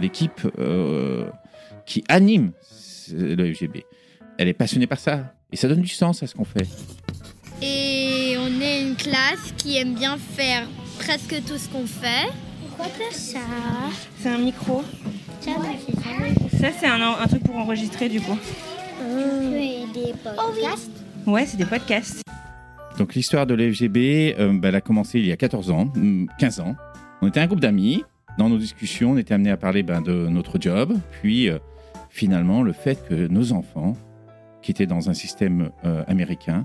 [0.00, 1.26] L'équipe euh,
[1.86, 2.52] qui anime
[3.12, 3.84] le FGB,
[4.38, 5.34] elle est passionnée par ça.
[5.52, 6.66] Et ça donne du sens à ce qu'on fait.
[7.62, 10.66] Et on est une classe qui aime bien faire
[10.98, 12.28] presque tout ce qu'on fait.
[12.68, 13.40] Pourquoi t'as ça
[14.18, 14.82] C'est un micro.
[15.40, 15.50] Ça,
[15.86, 16.58] c'est ça.
[16.58, 18.38] Ça, c'est un, un truc pour enregistrer du coup.
[19.54, 20.90] Et des podcasts.
[21.26, 22.22] Ouais, c'est des podcasts.
[22.98, 26.28] Donc l'histoire de l'FGB, euh, ben, elle a commencé il y a 14 ans, hum,
[26.38, 26.76] 15 ans.
[27.22, 28.04] On était un groupe d'amis.
[28.40, 30.98] Dans nos discussions, on était amené à parler ben, de notre job.
[31.20, 31.58] Puis euh,
[32.08, 33.98] finalement, le fait que nos enfants,
[34.62, 36.64] qui étaient dans un système euh, américain,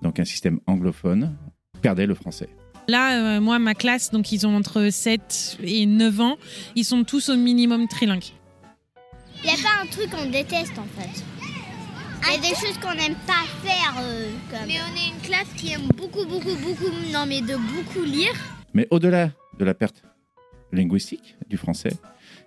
[0.00, 1.36] donc un système anglophone,
[1.82, 2.48] perdaient le français.
[2.88, 6.36] Là, euh, moi, ma classe, donc ils ont entre 7 et 9 ans,
[6.74, 8.32] ils sont tous au minimum trilingues.
[9.44, 11.22] Il n'y a pas un truc qu'on déteste en fait.
[12.28, 13.94] Il y a des choses qu'on n'aime pas faire.
[14.00, 14.66] euh, comme...
[14.66, 18.32] Mais on est une classe qui aime beaucoup, beaucoup, beaucoup, non mais de beaucoup lire.
[18.72, 20.02] Mais au-delà de la perte
[20.72, 21.92] linguistique du français,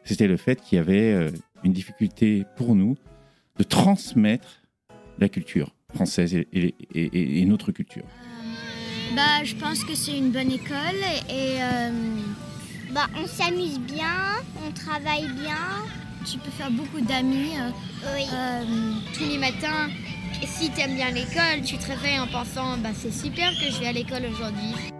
[0.03, 1.29] c'était le fait qu'il y avait euh,
[1.63, 2.95] une difficulté pour nous
[3.57, 4.61] de transmettre
[5.19, 8.03] la culture française et, et- et- et notre culture.
[9.15, 11.91] Bah, je pense que c'est une bonne école et euh,
[12.91, 15.57] bah, on s'amuse bien, on travaille bien.
[16.25, 17.51] Tu peux faire beaucoup d'amis.
[17.57, 17.69] euh,
[19.17, 19.87] tous les matins,
[20.41, 23.71] et si tu aimes bien l'école, tu te réveilles en pensant bah, c'est super que
[23.71, 24.92] je vais à l'école aujourd'hui.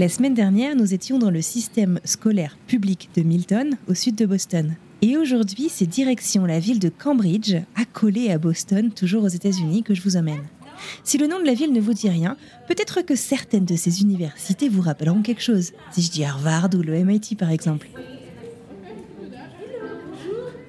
[0.00, 4.26] La semaine dernière, nous étions dans le système scolaire public de Milton, au sud de
[4.26, 4.74] Boston.
[5.02, 9.94] Et aujourd'hui, c'est direction la ville de Cambridge, accolée à Boston, toujours aux États-Unis, que
[9.94, 10.42] je vous emmène.
[11.04, 14.02] Si le nom de la ville ne vous dit rien, peut-être que certaines de ces
[14.02, 15.70] universités vous rappelleront quelque chose.
[15.92, 17.86] Si je dis Harvard ou le MIT par exemple.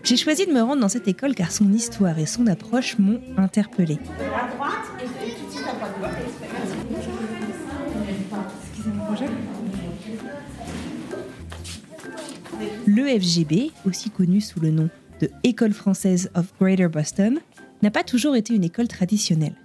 [0.03, 3.19] J'ai choisi de me rendre dans cette école car son histoire et son approche m'ont
[3.37, 3.97] interpellée.
[12.87, 17.39] L'EFGB, aussi connu sous le nom de École française of Greater Boston,
[17.81, 19.55] n'a pas toujours été une école traditionnelle.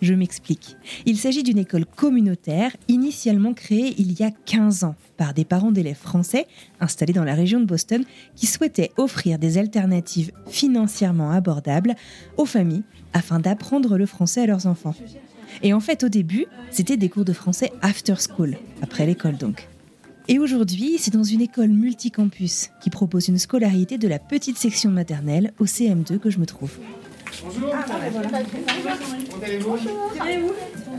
[0.00, 0.76] Je m'explique.
[1.04, 5.70] Il s'agit d'une école communautaire initialement créée il y a 15 ans par des parents
[5.70, 6.46] d'élèves français
[6.80, 11.94] installés dans la région de Boston qui souhaitaient offrir des alternatives financièrement abordables
[12.38, 14.94] aux familles afin d'apprendre le français à leurs enfants.
[15.62, 19.68] Et en fait, au début, c'était des cours de français after school, après l'école donc.
[20.26, 24.90] Et aujourd'hui, c'est dans une école multicampus qui propose une scolarité de la petite section
[24.90, 26.78] maternelle au CM2 que je me trouve.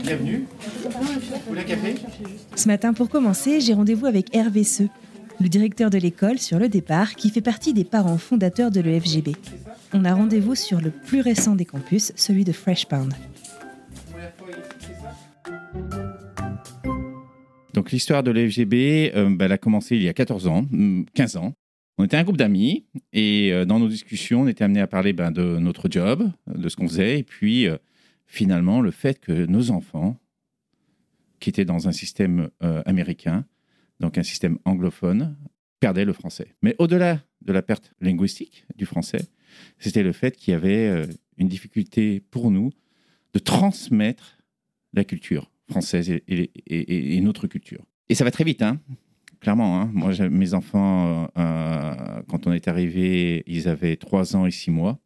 [0.00, 0.46] Bienvenue.
[0.84, 1.94] Vous voulez un café
[2.54, 4.88] Ce matin, pour commencer, j'ai rendez-vous avec Hervé Seux,
[5.40, 9.32] le directeur de l'école sur le départ, qui fait partie des parents fondateurs de l'EFGB.
[9.92, 13.12] On a rendez-vous sur le plus récent des campus, celui de Freshpound.
[17.76, 21.04] Donc l'histoire de l'FGB, euh, ben, elle a commencé il y a 14 ans, hum,
[21.14, 21.54] 15 ans.
[21.98, 25.12] On était un groupe d'amis et euh, dans nos discussions, on était amené à parler
[25.12, 27.76] ben, de notre job, de ce qu'on faisait, et puis euh,
[28.24, 30.16] finalement le fait que nos enfants,
[31.38, 33.44] qui étaient dans un système euh, américain,
[34.00, 35.36] donc un système anglophone,
[35.78, 36.54] perdaient le français.
[36.62, 39.28] Mais au-delà de la perte linguistique du français,
[39.78, 41.06] c'était le fait qu'il y avait
[41.36, 42.72] une difficulté pour nous
[43.34, 44.38] de transmettre
[44.94, 47.82] la culture française et, et- et- et notre culture.
[48.08, 48.78] Et ça va très vite, hein
[49.40, 49.80] clairement.
[49.80, 49.90] hein.
[49.92, 51.94] Moi, mes enfants, euh,
[52.28, 54.98] quand on est arrivé, ils avaient 3 ans et 6 mois.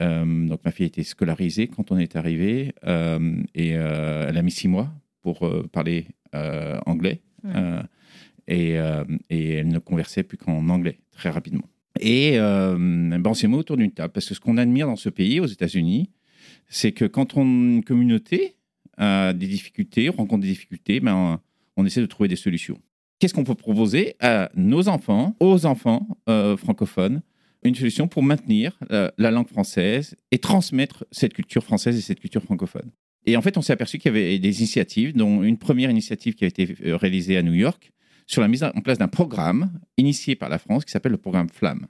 [0.00, 4.42] Euh, donc ma fille était scolarisée quand on est arrivé euh, et euh, elle a
[4.42, 4.92] mis 6 mois
[5.22, 7.20] pour euh, parler euh, anglais.
[7.46, 7.82] Euh,
[8.46, 11.64] et, euh, et elle ne conversait plus qu'en anglais, très rapidement.
[12.00, 14.96] Et euh, ben, on s'est mis autour d'une table, parce que ce qu'on admire dans
[14.96, 16.10] ce pays, aux États-Unis,
[16.68, 18.54] c'est que quand on, une communauté
[18.98, 21.40] a des difficultés, rencontre des difficultés, ben,
[21.76, 22.78] on, essaie de trouver des solutions.
[23.18, 27.22] qu'est-ce qu'on peut proposer à nos enfants, aux enfants euh, francophones,
[27.64, 32.20] une solution pour maintenir euh, la langue française et transmettre cette culture française et cette
[32.20, 32.90] culture francophone.
[33.26, 36.34] Et en fait, on s'est aperçu qu'il y avait des initiatives, dont une première initiative
[36.34, 37.92] qui a été euh, réalisée à New York
[38.26, 41.48] sur la mise en place d'un programme initié par la France qui s'appelle le programme
[41.48, 41.86] FLAM.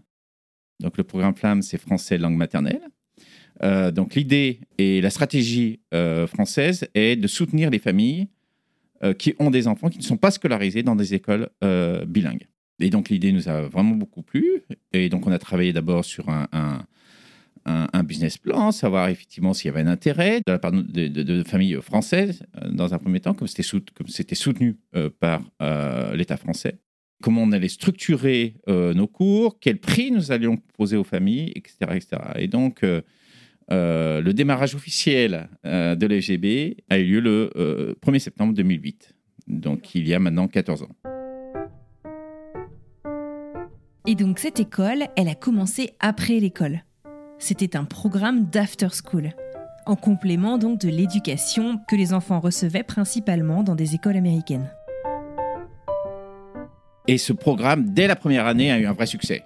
[0.80, 2.80] Donc le programme FLAM, c'est français langue maternelle.
[3.62, 8.28] Euh, donc l'idée et la stratégie euh, française est de soutenir les familles
[9.02, 11.48] euh, qui ont des enfants qui ne sont pas scolarisés dans des écoles
[12.06, 12.46] bilingues.
[12.80, 14.62] Et donc l'idée nous a vraiment beaucoup plu.
[14.92, 16.84] Et donc on a travaillé d'abord sur un,
[18.04, 22.42] business plan, savoir effectivement s'il y avait un intérêt de la part de, familles françaises
[22.70, 24.76] dans un premier temps, comme c'était soutenu
[25.18, 25.42] par
[26.14, 26.78] l'État français.
[27.20, 31.76] Comment on allait structurer nos cours, quel prix nous allions proposer aux familles, etc.
[31.96, 32.22] etc.
[32.36, 32.84] Et donc,
[33.70, 39.14] euh, le démarrage officiel euh, de l'FGB a eu lieu le euh, 1er septembre 2008,
[39.46, 40.88] donc il y a maintenant 14 ans.
[44.06, 46.82] Et donc cette école, elle a commencé après l'école.
[47.38, 49.32] C'était un programme d'after school,
[49.84, 54.70] en complément donc de l'éducation que les enfants recevaient principalement dans des écoles américaines.
[57.06, 59.42] Et ce programme, dès la première année, a eu un vrai succès.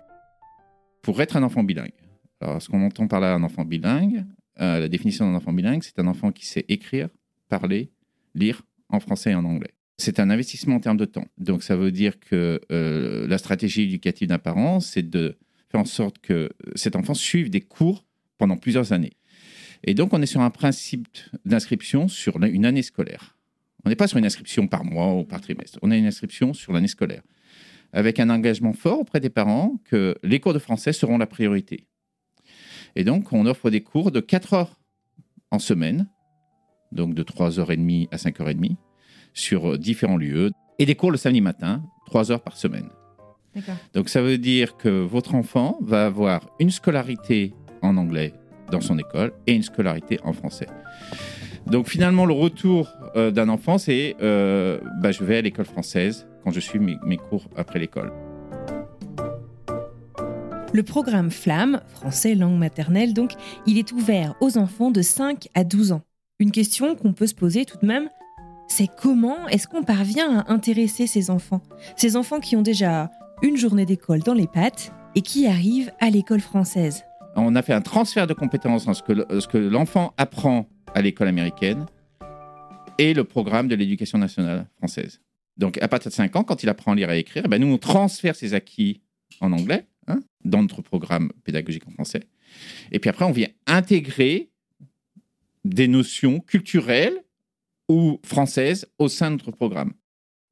[1.02, 2.01] Pour être un enfant bilingue.
[2.42, 4.24] Alors, ce qu'on entend par là, un enfant bilingue,
[4.60, 7.08] euh, la définition d'un enfant bilingue, c'est un enfant qui sait écrire,
[7.48, 7.92] parler,
[8.34, 9.70] lire en français et en anglais.
[9.98, 11.26] C'est un investissement en termes de temps.
[11.38, 15.38] Donc, ça veut dire que euh, la stratégie éducative d'un parent, c'est de
[15.70, 18.04] faire en sorte que cet enfant suive des cours
[18.38, 19.12] pendant plusieurs années.
[19.84, 21.06] Et donc, on est sur un principe
[21.44, 23.38] d'inscription sur une année scolaire.
[23.84, 25.78] On n'est pas sur une inscription par mois ou par trimestre.
[25.82, 27.22] On a une inscription sur l'année scolaire
[27.92, 31.86] avec un engagement fort auprès des parents que les cours de français seront la priorité.
[32.96, 34.80] Et donc, on offre des cours de 4 heures
[35.50, 36.08] en semaine,
[36.92, 38.76] donc de 3h30 à 5h30,
[39.34, 42.88] sur différents lieux, et des cours le samedi matin, 3 heures par semaine.
[43.92, 48.32] Donc, ça veut dire que votre enfant va avoir une scolarité en anglais
[48.70, 50.68] dans son école et une scolarité en français.
[51.66, 56.26] Donc, finalement, le retour euh, d'un enfant, c'est euh, bah, je vais à l'école française
[56.42, 58.12] quand je suis mes, mes cours après l'école.
[60.72, 63.32] Le programme FLAM, français langue maternelle donc,
[63.66, 66.02] il est ouvert aux enfants de 5 à 12 ans.
[66.38, 68.08] Une question qu'on peut se poser tout de même,
[68.68, 71.60] c'est comment est-ce qu'on parvient à intéresser ces enfants?
[71.96, 73.10] Ces enfants qui ont déjà
[73.42, 77.04] une journée d'école dans les pattes et qui arrivent à l'école française.
[77.36, 80.66] On a fait un transfert de compétences dans ce que, le- ce que l'enfant apprend
[80.94, 81.84] à l'école américaine
[82.98, 85.20] et le programme de l'éducation nationale française.
[85.58, 87.48] Donc, à partir de 5 ans, quand il apprend à lire et à écrire, eh
[87.48, 89.02] ben, nous, on transfère ses acquis
[89.40, 92.22] en anglais hein, dans notre programme pédagogique en français.
[92.90, 94.50] Et puis après, on vient intégrer
[95.64, 97.22] des notions culturelles
[97.88, 99.92] ou françaises au sein de notre programme.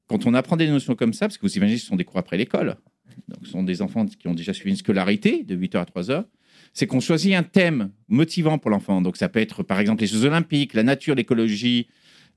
[0.08, 2.18] Quand on apprend des notions comme ça, parce que vous imaginez, ce sont des cours
[2.18, 2.76] après l'école,
[3.28, 6.24] donc ce sont des enfants qui ont déjà suivi une scolarité de 8h à 3h,
[6.72, 9.00] c'est qu'on choisit un thème motivant pour l'enfant.
[9.02, 11.88] Donc ça peut être par exemple les Jeux Olympiques, la nature, l'écologie.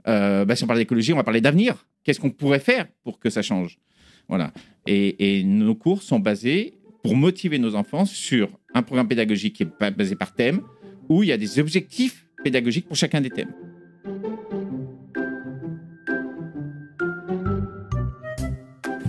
[0.07, 1.87] Euh, bah, si on parle d'écologie, on va parler d'avenir.
[2.03, 3.79] Qu'est-ce qu'on pourrait faire pour que ça change?
[4.27, 4.53] Voilà.
[4.87, 6.73] Et, et nos cours sont basés
[7.03, 10.61] pour motiver nos enfants sur un programme pédagogique qui est ba- basé par thème,
[11.09, 13.51] où il y a des objectifs pédagogiques pour chacun des thèmes.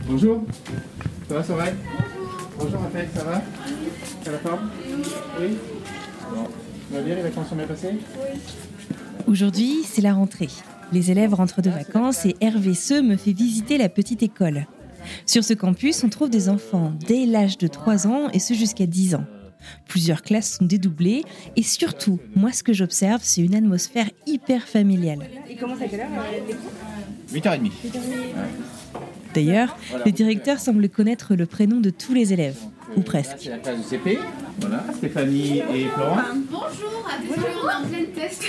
[0.09, 0.45] Bonjour.
[1.29, 1.65] Ça va, ça va?
[2.59, 3.43] Bonjour Raphaël, ça va?
[4.23, 4.71] Ça va forme?
[5.41, 5.57] Oui
[6.35, 6.45] Bon.
[6.91, 7.95] Ça va bien, les vacances sont bien passées
[9.27, 10.49] Aujourd'hui, c'est la rentrée.
[10.93, 14.67] Les élèves rentrent de vacances et Hervé Seux me fait visiter la petite école.
[15.27, 18.87] Sur ce campus, on trouve des enfants dès l'âge de 3 ans et ce jusqu'à
[18.87, 19.25] 10 ans.
[19.89, 21.23] Plusieurs classes sont dédoublées
[21.57, 25.27] et surtout, moi ce que j'observe, c'est une atmosphère hyper familiale.
[25.49, 26.09] Il commence à quelle heure
[27.33, 27.71] 8h30.
[29.35, 29.77] D'ailleurs,
[30.07, 32.59] le directeur semble connaître le prénom de tous les élèves,
[32.97, 33.37] ou presque.
[33.41, 34.19] C'est la classe de CP.
[34.61, 36.17] Voilà, Stéphanie et Florent.
[36.49, 38.45] Bonjour, on est en pleine test.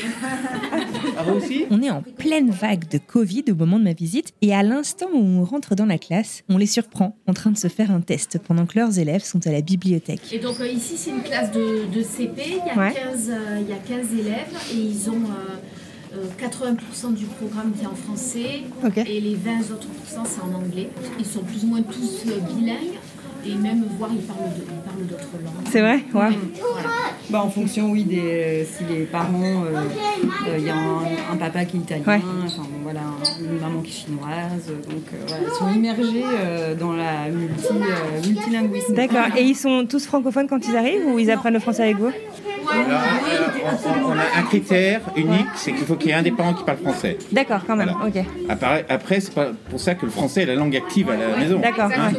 [1.18, 4.34] Ah, vous aussi On est en pleine vague de Covid au moment de ma visite
[4.44, 7.58] et à l'instant où on rentre dans la classe, on les surprend en train de
[7.58, 10.32] se faire un test pendant que leurs élèves sont à la bibliothèque.
[10.32, 12.44] Et donc euh, ici, c'est une classe de, de CP.
[12.48, 12.94] Il y, a Ouais.
[12.94, 15.56] 15, euh, il y a 15 élèves et ils ont euh,
[16.40, 18.64] 80% du programme qui est en français
[19.06, 20.90] et les 20 autres pourcents, c'est en anglais.
[21.20, 23.00] Ils sont plus ou moins tous euh, bilingues.
[23.48, 25.68] Et même voir, ils parlent de- ils parlent d'autres langues.
[25.72, 25.96] C'est vrai?
[25.96, 26.02] Ouais.
[26.14, 26.36] Voilà.
[27.30, 29.78] Bah, en fonction, oui, des, si les parents, euh,
[30.48, 32.20] euh, il y a un, un papa qui est italien, Ouais.
[32.46, 33.02] enfin, bon, voilà,
[33.40, 37.66] une maman qui est chinoise, donc euh, voilà, ils sont immergés euh, dans la multi,
[37.72, 38.94] euh, multilinguisme.
[38.94, 39.36] D'accord.
[39.38, 42.12] Et ils sont tous francophones quand ils arrivent ou ils apprennent le français avec vous?
[42.72, 46.24] Alors, euh, on, on a un critère unique, c'est qu'il faut qu'il y ait un
[46.24, 47.18] des parents qui parle français.
[47.32, 47.92] D'accord, quand même.
[48.00, 48.08] Voilà.
[48.22, 48.26] Ok.
[48.50, 51.38] Après, après c'est pas pour ça que le français est la langue active à la
[51.38, 51.60] maison.
[51.60, 51.90] D'accord.
[51.96, 52.12] Hein.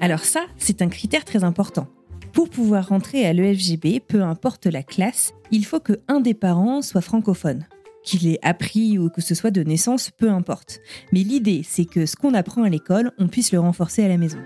[0.00, 1.86] Alors ça, c'est un critère très important.
[2.32, 6.82] Pour pouvoir rentrer à l'EFGB, peu importe la classe, il faut que un des parents
[6.82, 7.66] soit francophone.
[8.02, 10.80] Qu'il ait appris ou que ce soit de naissance, peu importe.
[11.12, 14.18] Mais l'idée, c'est que ce qu'on apprend à l'école, on puisse le renforcer à la
[14.18, 14.40] maison.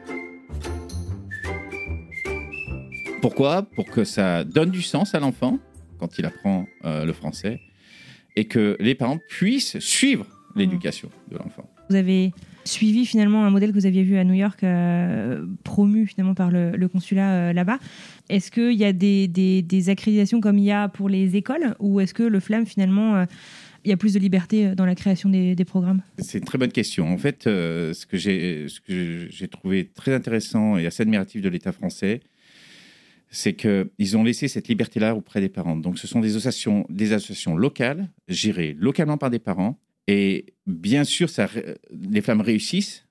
[3.21, 3.63] Pourquoi?
[3.63, 5.59] Pour que ça donne du sens à l'enfant
[5.99, 7.61] quand il apprend euh, le français
[8.37, 11.69] et que les parents puissent suivre l'éducation de l'enfant.
[11.91, 12.33] Vous avez
[12.69, 16.51] suivi finalement un modèle que vous aviez vu à New York, euh, promu finalement par
[16.51, 17.79] le, consulat euh, là-bas.
[18.29, 22.15] Est-ce qu'il y a des, accréditations comme il y a pour les écoles ou est-ce
[22.15, 23.25] que le FLAM finalement, euh,
[23.85, 26.03] il y a plus de liberté dans la création des, des programmes?
[26.19, 27.09] C'est une très bonne question.
[27.09, 32.21] En fait, ce que j'ai trouvé très intéressant et assez admiratif de l'État français,
[33.31, 35.77] c'est qu'ils ont laissé cette liberté-là auprès des parents.
[35.77, 39.79] Donc, ce sont des associations, des associations locales, gérées localement par des parents.
[40.09, 41.49] Et bien sûr, ça,
[41.93, 43.07] les femmes réussissent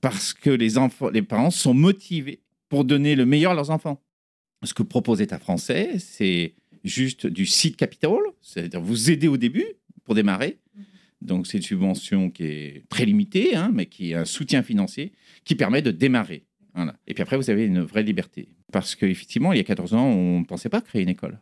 [0.00, 4.02] parce que les, enfants, les parents sont motivés pour donner le meilleur à leurs enfants.
[4.64, 6.54] Ce que propose l'État français, c'est
[6.84, 9.64] juste du seed capital, c'est-à-dire vous aider au début
[10.04, 10.58] pour démarrer.
[11.22, 15.12] Donc, c'est une subvention qui est très limitée, hein, mais qui est un soutien financier
[15.44, 16.44] qui permet de démarrer.
[16.74, 16.96] Voilà.
[17.06, 18.48] Et puis après, vous avez une vraie liberté.
[18.72, 21.38] Parce qu'effectivement, il y a 14 ans, on ne pensait pas créer une école.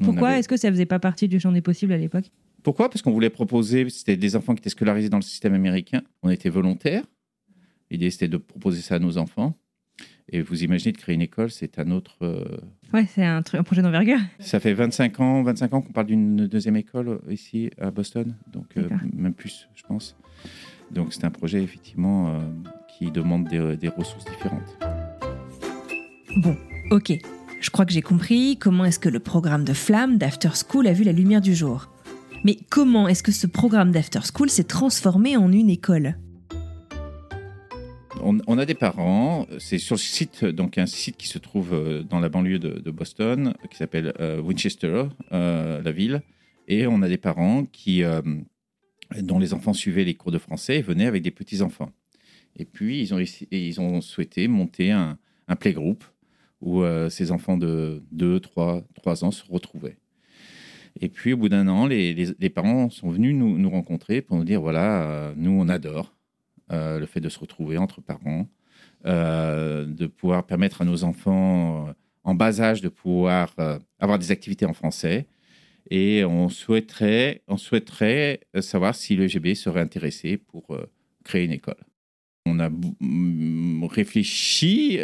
[0.00, 2.30] On Pourquoi avait- est-ce que ça faisait pas partie du champ des possibles à l'époque?
[2.64, 2.88] Pourquoi?
[2.88, 6.02] Parce qu'on voulait proposer, c'était des enfants qui étaient scolarisés dans le système américain.
[6.22, 7.04] On était volontaires.
[7.90, 9.54] L'idée, c'était de proposer ça à nos enfants.
[10.30, 12.16] Et vous imaginez de créer une école, c'est un autre.
[12.22, 12.42] euh,
[12.94, 14.18] Ouais, c'est un, projet d'envergure.
[14.38, 18.34] Ça fait 25 ans, 25 ans qu'on parle d'une deuxième école euh, ici à Boston,
[18.50, 20.16] donc euh, même plus, je pense.
[20.90, 22.40] Donc c'est un projet effectivement euh,
[22.96, 24.78] qui demande des, des ressources différentes.
[26.38, 26.56] Bon,
[26.90, 27.12] ok.
[27.60, 30.92] Je crois que j'ai compris comment est-ce que le programme de Flamme d'After School a
[30.94, 31.90] vu la lumière du jour?
[32.44, 36.18] Mais comment est-ce que ce programme d'After School s'est transformé en une école?
[38.22, 42.02] On, a des parents, c'est sur le site, donc un site qui se trouve euh,
[42.02, 46.22] dans la banlieue de, Boston, qui s'appelle euh, Winchester, euh, la ville,
[46.68, 48.02] et on a des parents qui,
[49.20, 51.90] dont les enfants suivaient les cours de français et venaient avec des petits enfants.
[52.56, 56.04] Et puis ils ont, ils ont souhaité monter un, un playgroup
[56.62, 59.98] où ces enfants de 2, 3, 3 ans se retrouvaient.
[61.00, 64.60] Et puis au bout d'un an, les, parents sont venus nous, rencontrer pour nous dire
[64.60, 66.14] voilà, euh, nous on adore
[66.72, 68.48] euh, le fait de se retrouver entre parents,
[69.06, 73.54] euh, de pouvoir permettre à nos enfants en bas âge de pouvoir
[73.98, 75.26] avoir des activités en français.
[75.90, 80.78] Et on souhaiterait, on souhaiterait savoir si le GB serait intéressé pour
[81.24, 81.84] créer une école.
[82.46, 84.98] On a mm, réfléchi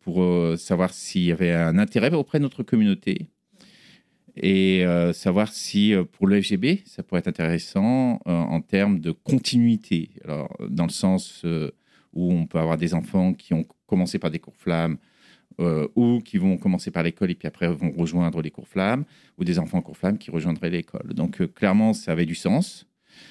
[0.00, 3.28] pour savoir s'il y avait un intérêt auprès de notre communauté
[4.36, 9.00] et euh, savoir si euh, pour le FGB, ça pourrait être intéressant euh, en termes
[9.00, 10.10] de continuité.
[10.24, 11.44] Alors, dans le sens
[12.12, 14.98] où on peut avoir des enfants qui ont commencé par des cours flammes
[15.94, 19.06] ou qui vont commencer par l'école et puis après vont rejoindre les cours flammes,
[19.38, 21.14] ou des enfants en cours flammes qui rejoindraient l'école.
[21.14, 22.86] Donc, clairement, ça avait du sens.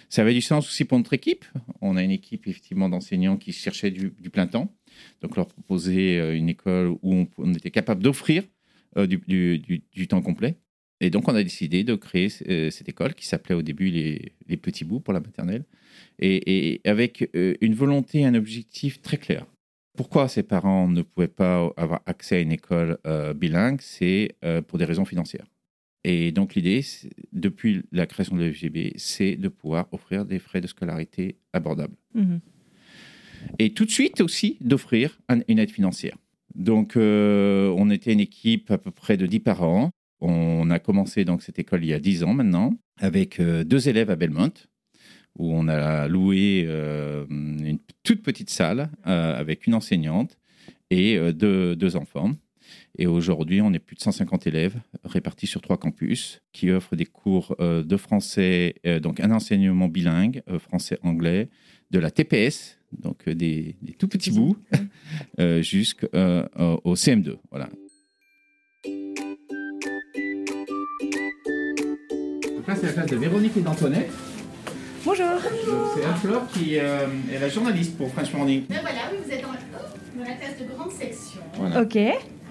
[0.09, 1.45] Ça avait du sens aussi pour notre équipe.
[1.81, 4.73] On a une équipe effectivement d'enseignants qui cherchaient du, plein temps.
[5.21, 8.43] Donc, leur proposer une école où on, était capable d'offrir
[8.95, 10.57] du temps complet.
[11.01, 14.31] Et donc, on a décidé de créer euh, cette école qui s'appelait au début les,
[14.47, 15.65] les Petits Bouts pour la maternelle,
[16.19, 19.45] et, et avec euh, une volonté un objectif très clair.
[19.97, 23.79] Pourquoi ces parents ne pouvaient pas avoir accès à une école euh, bilingue?
[23.81, 25.45] C'est euh, pour des raisons financières.
[26.03, 26.81] Et donc, l'idée,
[27.33, 32.39] depuis la création de l'FGB, c'est de pouvoir offrir des frais de scolarité abordables Mhm.
[33.59, 36.17] et tout de suite aussi d'offrir un- une aide financière.
[36.55, 39.91] Donc, euh, on était une équipe à peu près de 10 parents.
[40.21, 43.89] On a commencé donc cette école il y a 10 ans maintenant, avec euh, deux
[43.89, 44.53] élèves à Belmont,
[45.37, 50.37] où on a loué euh, une toute petite salle euh, avec une enseignante
[50.89, 52.31] et deux, deux enfants.
[52.97, 57.05] Et aujourd'hui, on est plus de 150 élèves répartis sur trois campus qui offrent des
[57.05, 61.49] cours euh, de français, euh, donc un enseignement bilingue, euh, français-anglais,
[61.91, 64.57] de la TPS, donc des, des tout petits bouts,
[65.61, 67.37] jusqu'au CM2.
[67.51, 67.69] Voilà.
[72.65, 74.09] Donc là, c'est la classe de Véronique et d'Antoinette.
[75.05, 75.25] Bonjour.
[75.95, 78.63] C'est Anne-Fleur qui euh, est la journaliste pour French Morning.
[78.69, 79.43] Mais voilà, oui, vous êtes.
[79.43, 81.41] Dans la classe de grande section.
[81.59, 81.81] Voilà.
[81.81, 81.97] Ok,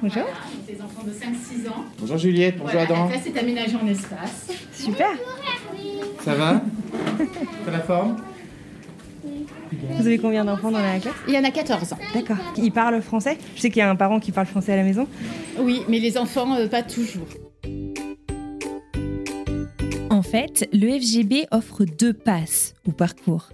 [0.02, 0.22] bonjour.
[0.22, 1.84] Voilà, donc des enfants de 5-6 ans.
[1.98, 3.08] Bonjour Juliette, bonjour Voilà, Adam.
[3.08, 4.50] la classe est aménagée en espace.
[4.72, 5.08] Super.
[6.24, 6.62] Ça va?
[7.64, 8.16] T'as la forme?
[9.98, 11.14] Vous avez combien d'enfants dans la classe?
[11.26, 11.98] Il y en a 14 ans.
[12.14, 12.36] D'accord.
[12.56, 13.36] Ils parlent français?
[13.56, 15.08] Je sais qu'il y a un parent qui parle français à la maison.
[15.58, 17.26] Oui, mais les enfants, euh, pas toujours.
[20.14, 23.50] En fait, le FGB offre deux passes ou parcours.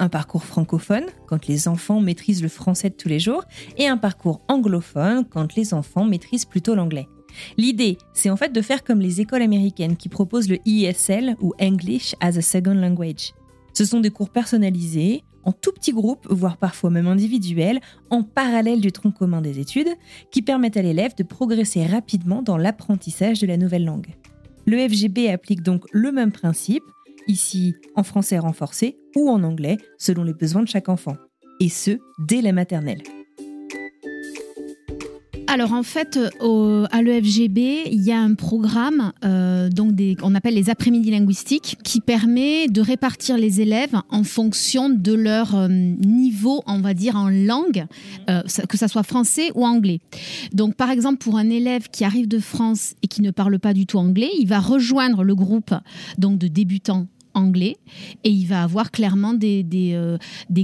[0.00, 3.44] Un parcours francophone, quand les enfants maîtrisent le français de tous les jours,
[3.78, 7.06] et un parcours anglophone, quand les enfants maîtrisent plutôt l'anglais.
[7.56, 11.52] L'idée, c'est en fait de faire comme les écoles américaines qui proposent le ESL ou
[11.60, 13.32] English as a Second Language.
[13.72, 17.78] Ce sont des cours personnalisés, en tout petits groupes, voire parfois même individuels,
[18.10, 19.94] en parallèle du tronc commun des études,
[20.32, 24.16] qui permettent à l'élève de progresser rapidement dans l'apprentissage de la nouvelle langue.
[24.66, 26.84] Le FGB applique donc le même principe,
[27.26, 31.16] ici en français renforcé ou en anglais, selon les besoins de chaque enfant.
[31.60, 33.02] Et ce, dès la maternelle.
[35.52, 39.90] Alors en fait, au- à l'EFGB, il y a un programme euh, donc
[40.36, 45.66] appelle les après-midi linguistiques qui permet de répartir les élèves en fonction de leur euh,
[45.68, 47.84] niveau, on va dire, en langue,
[48.28, 49.98] euh, que ça soit français ou anglais.
[50.52, 53.74] Donc par exemple, pour un élève qui arrive de France et qui ne parle pas
[53.74, 55.74] du tout anglais, il va rejoindre le groupe
[56.16, 57.08] donc de débutants
[57.40, 57.76] anglais
[58.24, 60.18] et il va avoir clairement des, des, euh,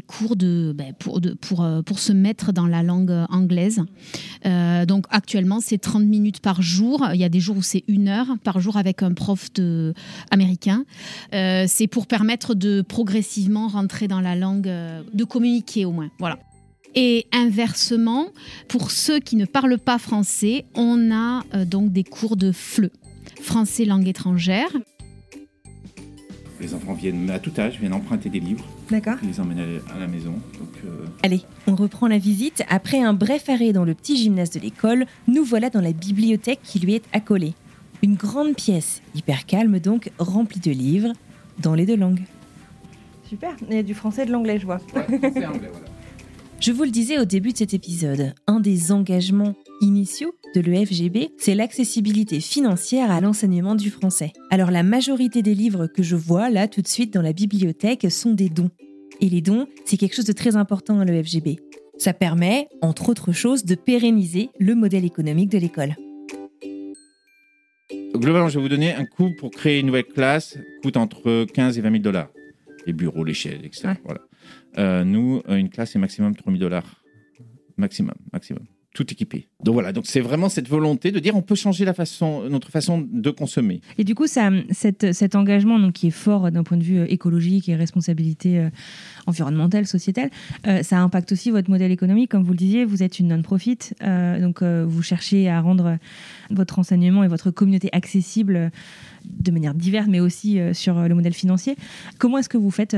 [0.06, 3.82] cours de, ben, pour, de, pour, euh, pour se mettre dans la langue anglaise.
[4.44, 7.06] Euh, donc actuellement, c'est 30 minutes par jour.
[7.12, 9.94] Il y a des jours où c'est une heure par jour avec un prof de,
[10.30, 10.84] américain.
[11.32, 14.70] C'est pour permettre de progressivement rentrer dans la langue,
[15.12, 16.10] de communiquer au moins.
[16.18, 16.38] Voilà.
[16.94, 18.28] Et inversement,
[18.68, 22.90] pour ceux qui ne parlent pas français, on a donc des cours de FLE,
[23.40, 24.70] français langue étrangère.
[26.60, 29.98] Les enfants viennent à tout âge, viennent emprunter des livres, D'accord ils les emmènent à
[29.98, 30.32] la- maison.
[30.58, 32.62] Donc, euh, Allez, on reprend la visite.
[32.70, 36.60] Après un bref arrêt dans le petit gymnase de l'école, nous voilà dans la bibliothèque
[36.62, 37.54] qui lui est accolée.
[38.02, 41.12] Une grande pièce, hyper calme donc, remplie de livres,
[41.60, 42.22] dans les deux langues.
[43.28, 43.54] Super.
[43.68, 44.78] Il y a du français et de l'anglais, je vois.
[44.94, 45.86] c'est anglais, voilà.
[46.58, 51.28] Je vous le disais au début de cet épisode, un des engagements initiaux de l'EFGB,
[51.36, 54.32] c'est l'accessibilité financière à l'enseignement du français.
[54.50, 58.10] Alors la majorité des livres que je vois là tout de suite dans la bibliothèque
[58.10, 58.70] sont des dons.
[59.20, 61.58] Et les dons, c'est quelque chose de très important à l'EFGB.
[61.98, 65.94] Ça permet, entre autres choses, de pérenniser le modèle économique de l'école.
[68.14, 71.78] Globalement, je vais vous donner un coût pour créer une nouvelle classe, coûte entre 15
[71.78, 72.30] et 20 000 dollars.
[72.86, 73.88] Les bureaux, les chaises, etc.
[73.88, 73.94] Ouais.
[74.04, 74.25] Voilà.
[74.78, 77.02] Euh, nous, euh, une classe, c'est maximum 3 000 dollars.
[77.76, 78.62] Maximum, maximum.
[78.94, 79.48] Tout équipé.
[79.62, 82.70] Donc voilà, donc c'est vraiment cette volonté de dire on peut changer la façon, notre
[82.70, 83.82] façon de consommer.
[83.98, 87.06] Et du coup, ça, cet engagement donc, qui est fort d'un point de vue euh,
[87.12, 88.66] écologique et responsabilité
[89.26, 90.30] environnementale, sociétale,
[90.82, 92.30] ça impacte aussi votre modèle économique.
[92.30, 93.78] Comme vous le disiez, vous êtes une non-profit,
[94.40, 95.98] donc vous cherchez à rendre
[96.50, 98.70] votre enseignement et votre communauté accessible
[99.24, 101.76] de manière diverse, mais aussi sur le modèle financier.
[102.18, 102.96] Comment est-ce que vous faites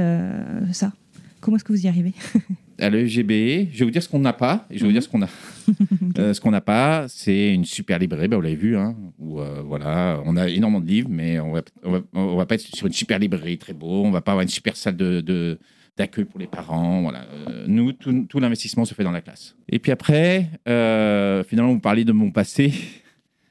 [0.73, 0.93] ça?
[1.41, 2.13] Comment est-ce que vous y arrivez?
[2.81, 5.03] À l'EGB, je vais vous dire ce qu'on n'a pas et je vais vous dire
[5.03, 5.29] ce qu'on a.
[6.19, 9.39] Euh, ce qu'on n'a pas, c'est une super librairie, bah, vous l'avez vu, hein, où
[9.41, 12.57] euh, voilà, on a énormément de livres, mais on va, on va, on va pas
[12.57, 15.21] être sur une super librairie très beau, on va pas avoir une super salle de,
[15.21, 15.61] de-
[15.97, 17.03] d'accueil pour les parents.
[17.03, 17.25] Voilà.
[17.49, 19.55] Euh, nous, tout, tout l'investissement se fait dans la classe.
[19.69, 22.73] Et puis après, euh, finalement, vous parlez de mon passé.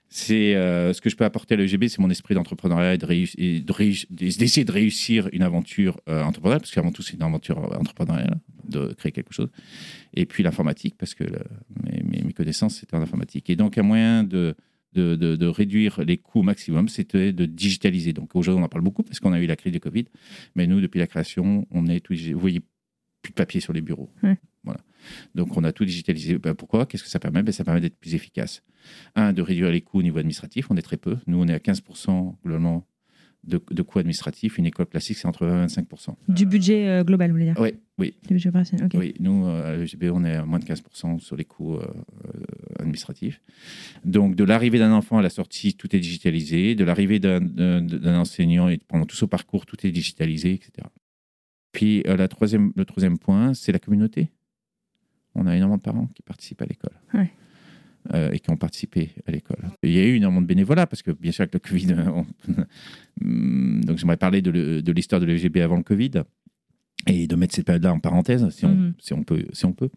[0.10, 3.06] C'est euh, ce que je peux apporter à l'EGB, c'est mon esprit d'entrepreneuriat et de
[3.06, 7.24] réuss- et de d'essayer de réussir une aventure euh, entrepreneuriale, parce qu'avant tout, c'est une
[7.24, 8.40] aventure euh, entrepreneuriale,
[8.70, 9.50] de créer quelque chose.
[10.14, 11.26] Et puis l'informatique, parce que
[12.04, 13.50] mes, connaissances, c'était en informatique.
[13.50, 14.56] Et donc, un moyen de,
[14.94, 18.14] de, de- réduire les coûts au maximum, c'était de digitaliser.
[18.14, 20.06] Donc, aujourd'hui, on en parle beaucoup, parce qu'on a eu la crise du Covid.
[20.56, 22.14] Mais nous, depuis la création, on est tout.
[22.34, 22.62] Vous voyez,
[23.22, 24.10] plus de papier sur les bureaux.
[24.24, 24.38] Ouais.
[24.64, 24.80] Voilà.
[25.36, 26.38] Donc, on a tout digitalisé.
[26.38, 26.86] Ben, pourquoi?
[26.86, 27.44] Qu'est-ce que ça permet?
[27.44, 28.64] Ben, Ça permet d'être plus efficace.
[29.16, 30.68] Un, de réduire les coûts au niveau administratif.
[30.70, 31.18] On est très peu.
[31.28, 32.86] Nous, on est à 15% globalement
[33.44, 34.58] de, de coûts administratifs.
[34.58, 36.16] Une école classique, c'est entre 20 et 25%.
[36.28, 37.56] Du budget euh, global, vous voulez dire?
[37.60, 38.14] Oui, oui.
[38.28, 39.00] Du budget opérationnel, ok.
[39.00, 41.82] Oui, nous, euh, à l'EGB, on est à moins de 15% sur les coûts euh,
[42.26, 42.44] euh,
[42.80, 43.42] administratifs.
[44.04, 46.76] Donc, de l'arrivée d'un enfant à la sortie, tout est digitalisé.
[46.76, 50.88] De l'arrivée d'un enseignant et pendant tout son parcours, tout est digitalisé, etc.
[51.78, 54.32] Puis, euh, la troisième, le troisième point, c'est la communauté.
[55.36, 57.00] On a énormément de parents qui participent à l'école.
[57.14, 57.32] Ouais.
[58.14, 59.70] euh, et qui ont participé à l'école.
[59.84, 62.26] Il y a eu énormément de bénévolat parce que, bien sûr, avec le Covid, on-
[63.86, 66.12] donc j'aimerais parler de, l'histoire de l'EGB avant le Covid.
[67.06, 68.94] et de mettre cette période-là en parenthèse, si on, Mhm.
[69.00, 69.46] si on peut.
[69.54, 69.90] Si on, peut.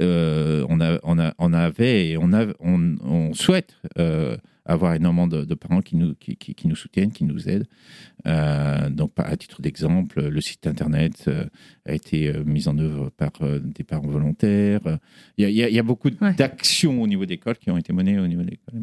[0.00, 4.36] Euh, on, a, on, a, on avait et on, a, on, on souhaite euh,
[4.72, 7.66] avoir énormément de, de parents qui nous, qui, qui, qui nous soutiennent, qui nous aident.
[8.26, 11.44] Euh, donc, à titre d'exemple, le site internet euh,
[11.86, 14.80] a été euh, mis en œuvre par euh, des parents volontaires.
[15.36, 16.34] Il y a, il y a- il y a beaucoup Ouais.
[16.34, 18.82] d'actions au niveau d'école qui ont été menées au niveau de l'école.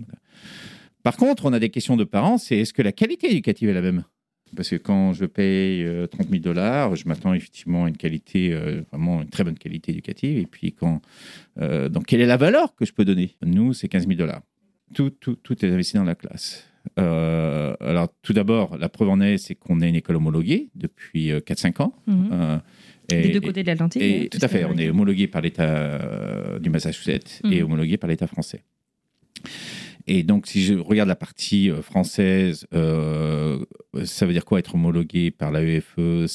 [1.03, 3.73] Par contre, on a des questions de parents, c'est est-ce que la qualité éducative est
[3.73, 4.03] la même?
[4.55, 8.53] Parce que quand je paye euh, 30 000 dollars, je m'attends effectivement à une qualité,
[8.53, 10.37] euh, vraiment une très bonne qualité éducative.
[10.37, 11.01] Et puis, quand,
[11.59, 13.35] euh, donc, quelle est la valeur que je peux donner?
[13.45, 14.41] Nous, c'est 15 000 dollars.
[14.93, 16.65] Tout, tout, tout est investi dans la classe.
[16.99, 21.31] Euh, alors, tout d'abord, la preuve en est, c'est qu'on est une école homologuée depuis
[21.31, 21.93] euh, 4-5 ans.
[22.07, 22.29] Mhm.
[22.31, 22.57] Euh,
[23.09, 24.01] Des deux côtés de l'Atlantique.
[24.01, 27.63] et euh, tout à fait, on est homologué par l'État euh, du Massachusetts et Mhm.
[27.65, 28.63] homologué par l'État français.
[30.09, 33.59] Et donc, si je regarde la partie euh, française, euh,
[34.05, 36.25] ça veut dire quoi être homologué par l'AEFE?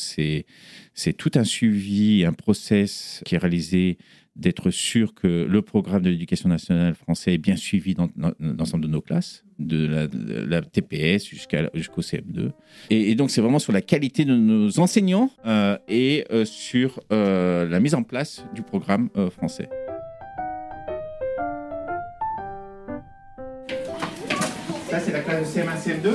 [0.95, 3.97] C'est tout un suivi, un process qui est réalisé
[4.35, 8.55] d'être sûr que le programme de l'éducation nationale français est bien suivi dans, dans- dans
[8.59, 12.51] l'ensemble de nos classes, de la, de la TPS jusqu'à- jusqu'au CM2.
[12.90, 16.99] Et, et donc, c'est vraiment sur la qualité de nos enseignants euh, et euh, sur
[17.12, 19.68] euh, la mise en place du programme euh, français.
[24.90, 26.11] Ça, c'est la classe de CM1, CM2.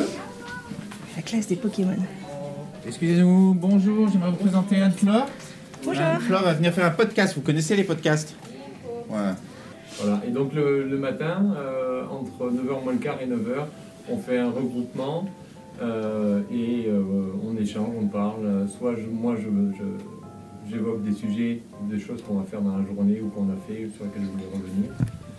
[1.16, 1.96] La classe des Pokémon.
[2.86, 5.28] Excusez-nous, bonjour, j'aimerais vous présenter Anne-Flore.
[5.84, 6.02] Bonjour.
[6.04, 7.36] Anne-Flore va venir faire un podcast.
[7.36, 8.36] Vous connaissez les podcasts
[9.10, 9.36] Voilà.
[10.02, 10.22] Voilà.
[10.28, 13.66] Et donc le, le matin, euh, entre 9h moins le quart et 9h,
[14.10, 15.28] on fait un regroupement
[15.82, 17.02] euh, et euh,
[17.46, 18.68] on échange, on parle.
[18.78, 22.84] Soit je- moi, je, je- j'évoque des sujets, des choses qu'on va faire dans la
[22.86, 24.92] journée ou qu'on a fait, sur lesquelles je voulais revenir.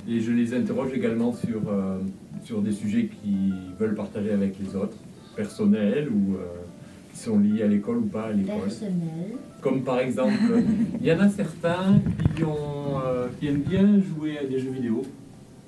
[0.08, 1.98] Et je les interroge également sur, euh,
[2.44, 4.96] sur des sujets qu'ils veulent partager avec les autres,
[5.36, 6.38] personnels ou euh,
[7.18, 8.70] qui sont liés à l'école ou pas à l'école.
[9.60, 10.62] Comme par exemple,
[11.00, 12.00] il y en a certains
[12.36, 15.04] qui, ont, euh, qui aiment bien jouer à des jeux vidéo.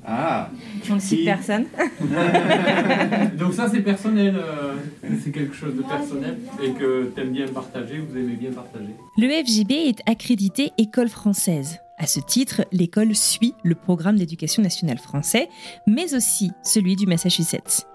[0.06, 0.48] Ah
[0.90, 1.66] On ne cite personne.
[3.38, 4.76] Donc ça c'est personnel, euh,
[5.22, 8.94] c'est quelque chose de personnel et que tu aimes bien partager, vous aimez bien partager.
[9.18, 11.78] Le FJB est accrédité école française.
[11.98, 15.50] À ce titre, l'école suit le programme d'éducation nationale français,
[15.86, 17.86] mais aussi celui du Massachusetts.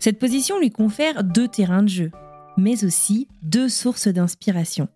[0.00, 2.10] Cette position lui confère deux terrains de jeu,
[2.56, 4.88] mais aussi deux sources d'inspiration.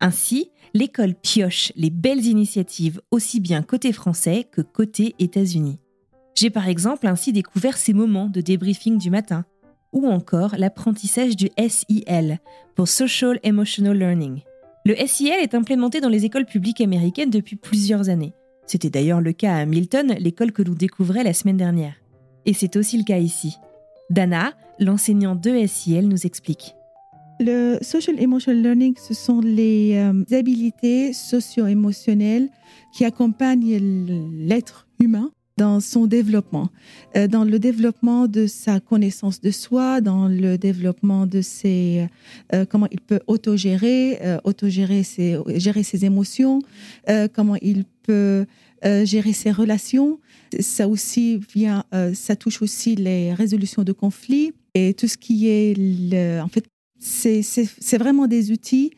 [0.00, 5.80] Ainsi, l'école pioche les belles initiatives aussi bien côté français que côté États-Unis.
[6.34, 9.46] J'ai par exemple ainsi découvert ces moments de débriefing du matin,
[9.92, 12.40] ou encore l'apprentissage du SEL
[12.74, 14.42] pour Social Emotional Learning.
[14.84, 18.34] Le SEL est implémenté dans les écoles publiques américaines depuis plusieurs années.
[18.66, 21.94] C'était d'ailleurs le cas à Milton, l'école que nous découvrait la semaine dernière.
[22.44, 23.56] Et c'est aussi le cas ici.
[24.10, 26.75] Dana, l'enseignante de SEL, nous explique.
[27.38, 32.48] Le social emotional learning, ce sont les euh, habilités socio-émotionnelles
[32.94, 33.76] qui accompagnent
[34.48, 36.68] l'être humain dans son développement,
[37.16, 42.08] Euh, dans le développement de sa connaissance de soi, dans le développement de ses
[42.54, 46.60] euh, comment il peut autogérer, euh, autogérer ses gérer ses émotions,
[47.08, 48.46] euh, comment il peut
[48.84, 50.20] euh, gérer ses relations.
[50.60, 55.74] Ça aussi vient, ça touche aussi les résolutions de conflits et tout ce qui est
[55.76, 56.64] le, en fait
[57.06, 58.90] c'est vraiment des outils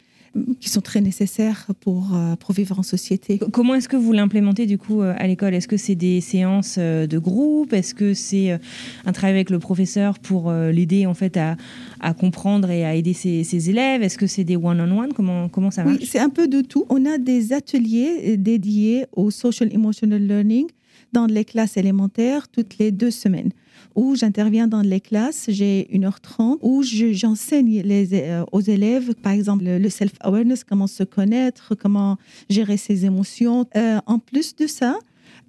[0.60, 3.40] qui sont très nécessaires pour, euh, pour vivre en société.
[3.50, 5.54] Comment est-ce que vous l'implémentez du coup euh, à l'école?
[5.54, 7.72] Est-ce que c'est des séances euh, de groupe?
[7.72, 8.58] Est-ce que c'est
[9.04, 11.56] un travail avec le professeur pour l'aider en fait à,
[12.00, 14.02] à comprendre et à aider ses, ses élèves?
[14.02, 15.12] Est-ce que c'est des one-on-one?
[15.12, 15.98] Comment, comment ça marche?
[16.00, 16.84] Oui, c'est un peu de tout.
[16.90, 20.66] On a des ateliers dédiés au social emotional learning
[21.12, 23.50] dans les classes élémentaires toutes les deux semaines
[23.94, 29.64] où j'interviens dans les classes, j'ai 1h30, où je- j'enseigne euh, aux élèves, par exemple,
[29.64, 32.16] le self-awareness, comment se connaître, comment
[32.48, 33.66] gérer ses émotions.
[33.76, 34.98] Euh, en plus de ça,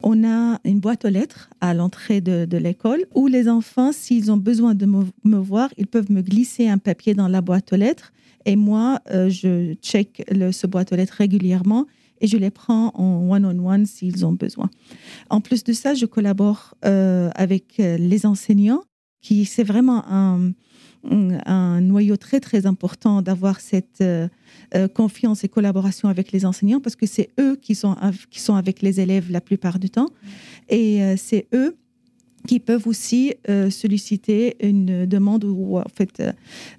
[0.01, 4.37] on a une boîte aux lettres à l'entrée de, l'école où les enfants, s'ils ont
[4.37, 8.13] besoin de me, voir, ils peuvent me glisser un papier dans la boîte aux lettres
[8.45, 11.85] et moi, euh, je check ce boîte aux lettres régulièrement
[12.21, 14.69] et je les prends en one-on-one s'ils ont besoin.
[15.29, 18.83] En plus de ça, je collabore euh, avec euh, les enseignants,
[19.21, 20.51] qui c'est vraiment un,
[21.45, 24.27] un noyau très très important d'avoir cette euh,
[24.93, 27.95] confiance et collaboration avec les enseignants parce que c'est eux qui sont,
[28.29, 30.09] qui sont avec les élèves la plupart du temps
[30.69, 31.77] et c'est eux
[32.47, 36.31] qui peuvent aussi euh, solliciter une demande ou en fait euh,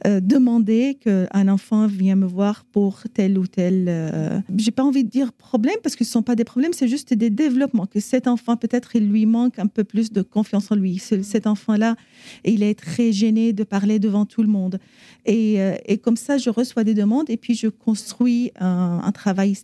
[0.07, 3.87] euh, demander qu'un enfant vienne me voir pour tel ou tel.
[3.89, 6.89] euh, J'ai pas envie de dire problème parce que ce sont pas des problèmes, c'est
[6.89, 7.87] juste des développements.
[7.87, 10.99] Que cet enfant peut-être il lui manque un peu plus de confiance en lui.
[10.99, 11.97] Ce- Cet enfant-là,
[12.45, 14.79] il est très gêné de parler devant tout le monde.
[15.27, 19.55] Et, euh, comme ça, je reçois des demandes et puis je construis un, travail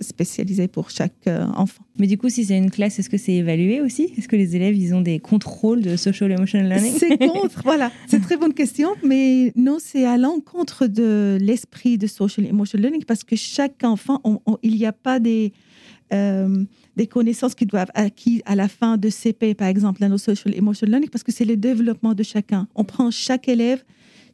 [0.00, 1.82] spécialisé pour chaque euh, enfant.
[1.98, 4.12] Mais du coup, si c'est une classe, est-ce que c'est évalué aussi?
[4.16, 6.94] Est-ce que les élèves, ils ont des contrôles de social emotional learning?
[6.98, 7.92] C'est contre, voilà.
[8.08, 13.04] C'est très bonne question, mais non, c'est à l'encontre de l'esprit de social emotional learning
[13.04, 15.52] parce que chaque enfant, on- on- il n'y a pas des,
[16.12, 16.64] euh,
[16.96, 20.54] des connaissances qui doivent acquis à la fin de CP, par exemple, dans le social
[20.56, 22.66] emotional learning, parce que c'est le développement de chacun.
[22.74, 23.84] On prend chaque élève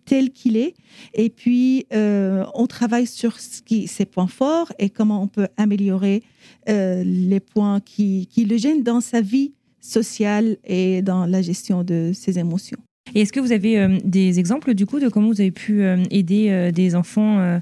[0.07, 0.75] tel qu'il est,
[1.15, 5.49] et puis euh, on travaille sur ce qui, ses points forts et comment on peut
[5.57, 6.23] améliorer
[6.69, 11.85] euh, les points qui, qui le gênent dans sa vie sociale et dans la gestion
[11.85, 12.79] de ses émotions.
[13.15, 15.83] Et est-ce que vous avez euh, des exemples du coup de comment vous avez pu
[15.83, 17.61] euh, aider euh, des enfants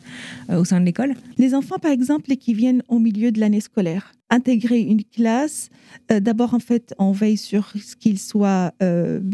[0.49, 1.13] au sein de l'école?
[1.37, 5.69] Les enfants, par exemple, qui viennent au milieu de l'année scolaire, intégrer une classe,
[6.09, 8.73] d'abord, en fait, on veille sur ce qu'ils soient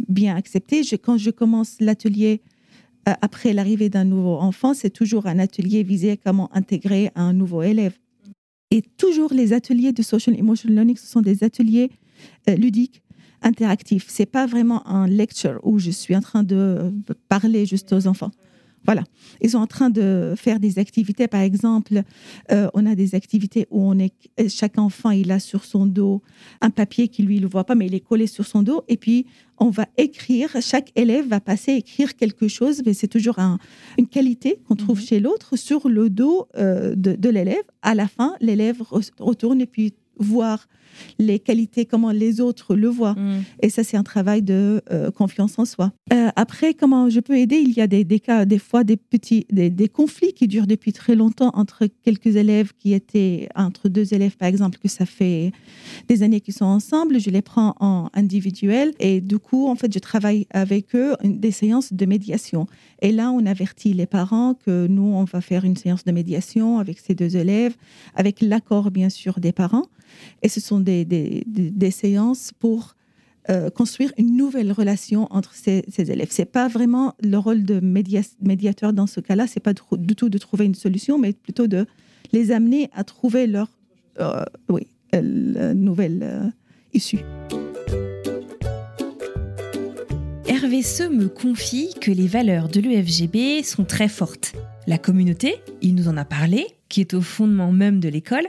[0.08, 0.82] bien acceptés.
[0.82, 2.40] Je- quand je commence l'atelier
[3.06, 7.62] après l'arrivée d'un nouveau enfant, c'est toujours un atelier visé à comment intégrer un nouveau
[7.62, 7.96] élève.
[8.70, 11.90] Et toujours les ateliers de social emotional learning, ce sont des ateliers
[12.48, 13.02] euh, ludiques,
[13.42, 14.06] interactifs.
[14.08, 16.90] C'est pas vraiment un lecture où je suis en train de euh,
[17.28, 18.30] parler juste aux enfants.
[18.86, 19.04] Voilà.
[19.42, 21.28] Ils sont en train de faire des activités.
[21.28, 22.02] Par exemple,
[22.50, 24.12] euh, on a des activités où on est,
[24.48, 26.22] chaque enfant, il a sur son dos
[26.60, 28.62] un papier qui lui, il ne le voit pas, mais il est collé sur son
[28.62, 28.82] dos.
[28.88, 29.26] Et puis,
[29.58, 33.58] on va écrire, chaque élève va passer à écrire quelque chose, mais c'est toujours un-
[33.98, 37.62] une qualité qu'on trouve chez l'autre sur le dos euh, de, de l'élève.
[37.82, 40.66] À la fin, l'élève re- retourne et puis voir
[41.18, 43.16] les qualités, comment les autres le voient.
[43.62, 45.92] Et ça, c'est un travail de euh, confiance en soi.
[46.12, 47.56] Euh, après, comment je peux aider?
[47.56, 50.66] Il y a des, des cas, des fois, des petits, des, des conflits qui durent
[50.66, 55.06] depuis très longtemps entre quelques élèves qui étaient, entre deux élèves, par exemple, que ça
[55.06, 55.52] fait
[56.08, 57.20] des années qu'ils sont ensemble.
[57.20, 61.50] Je les prends en individuel et du coup, en fait, je travaille avec eux des
[61.50, 62.66] séances de médiation.
[63.02, 66.78] Et là, on avertit les parents que nous, on va faire une séance de médiation
[66.78, 67.76] avec ces deux élèves,
[68.14, 69.86] avec l'accord, bien sûr, des parents.
[70.42, 72.94] Et ce sont des, séances pour
[73.48, 76.28] euh, construire une nouvelle relation entre ces, ces élèves.
[76.30, 79.46] C'est pas vraiment le rôle de média- médiateur dans ce cas-là.
[79.46, 81.86] C'est pas du tout de trouver une solution, mais plutôt de
[82.32, 83.68] les amener à trouver leur
[84.20, 84.44] euh,
[85.14, 86.52] euh, nouvelle
[86.92, 87.20] issue.
[90.46, 94.52] Hervé Se me confie que les valeurs de l'EFGB sont très fortes.
[94.86, 98.46] La communauté, il nous en a parlé, qui est au fondement même de l'école,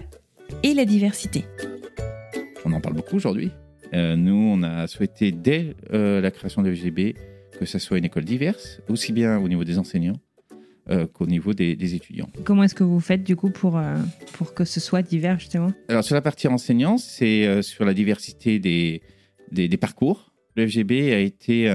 [0.63, 1.46] et la diversité.
[2.63, 3.52] On en parle beaucoup aujourd'hui.
[3.93, 7.15] Euh, nous, on a souhaité dès euh, la création de l'FGB
[7.60, 10.19] que ça soit une école diverse, aussi bien au niveau des enseignants
[10.89, 12.30] euh, qu'au niveau des, des étudiants.
[12.43, 13.80] Comment est-ce que vous faites du coup pour,
[14.34, 15.71] pour que ce soit divers justement?
[15.89, 19.02] Alors sur la partie enseignant, c'est sur la diversité des,
[19.52, 20.32] des, des parcours.
[20.56, 21.69] Le FGB a été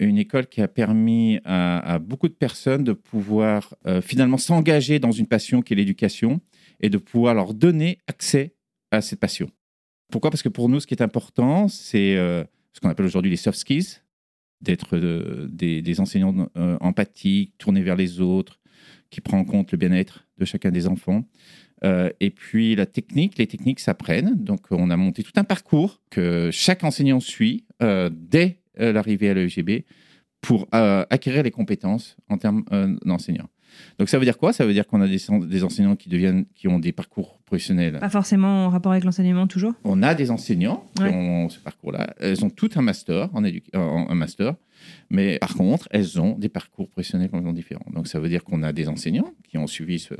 [0.00, 5.12] une école qui a permis à, à beaucoup de personnes de pouvoir finalement s'engager dans
[5.12, 6.40] une passion qui est l'éducation
[6.80, 8.54] et de pouvoir leur donner accès
[8.90, 9.48] à cette passion.
[10.10, 10.30] Pourquoi?
[10.30, 13.36] Parce que pour nous, ce qui est important, c'est euh, ce qu'on appelle aujourd'hui les
[13.36, 14.00] soft skills,
[14.60, 18.60] d'être euh, des, enseignants euh, empathiques, tournés vers les autres,
[19.10, 21.24] qui prend en compte le bien-être de chacun des enfants.
[22.18, 24.42] Et puis la technique, les techniques s'apprennent.
[24.42, 29.84] Donc on a monté tout un parcours que chaque enseignant suit dès l'arrivée à l'EGB
[30.40, 32.64] pour acquérir les compétences en termes
[33.04, 33.50] d'enseignants.
[33.98, 34.52] Donc ça veut dire quoi?
[34.52, 37.98] Ça veut dire qu'on a des, des enseignants qui deviennent, qui ont des parcours professionnels.
[38.00, 39.72] Pas forcément en rapport avec l'enseignement toujours?
[39.84, 41.12] On a des enseignants qui Ouais.
[41.14, 42.14] ont ce parcours-là.
[42.20, 44.54] Elles ont tout un master en, en- un master,
[45.10, 47.86] mais par contre, elles ont des parcours professionnels complètement différents.
[47.92, 50.14] Donc ça veut dire qu'on a des enseignants qui ont suivi ce,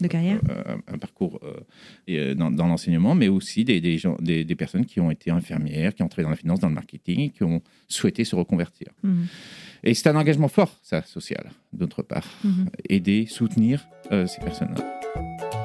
[0.00, 1.60] De carrière euh, un, parcours euh,
[2.10, 5.30] euh, dans, dans l'enseignement, mais aussi des, des, gens, des, des personnes qui ont été
[5.30, 8.88] infirmières, qui ont travaillé dans la finance, dans le marketing, qui ont souhaité se reconvertir.
[9.02, 9.26] Mhm.
[9.84, 12.26] Et c'est un engagement fort, ça, social, d'autre part.
[12.44, 12.70] Mhm.
[12.88, 15.57] Aider, soutenir euh, ces personnes-là.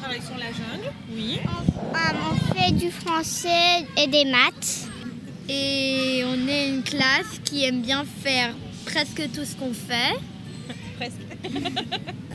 [0.00, 1.38] Travaille sur la jungle, oui.
[2.28, 4.88] On fait du français et des maths.
[5.48, 8.54] Et on est une classe qui aime bien faire
[8.84, 10.16] presque tout ce qu'on fait.
[10.96, 11.20] Presque.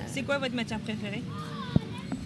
[0.07, 1.23] C'est quoi votre matière préférée?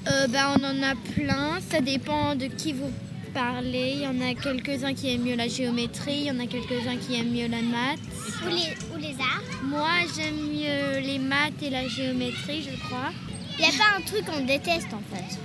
[0.08, 2.92] Euh, ben, on en a plein, ça dépend de qui vous
[3.34, 3.94] parlez.
[3.96, 6.98] Il y en a quelques-uns qui aiment mieux la géométrie, il y en a quelques-uns
[6.98, 8.00] qui aiment mieux la maths.
[8.46, 9.64] Ou les, ou les arts.
[9.64, 13.12] Moi, j'aime mieux les maths et la géométrie, je crois.
[13.58, 15.38] Il n'y a pas un truc qu'on déteste en fait.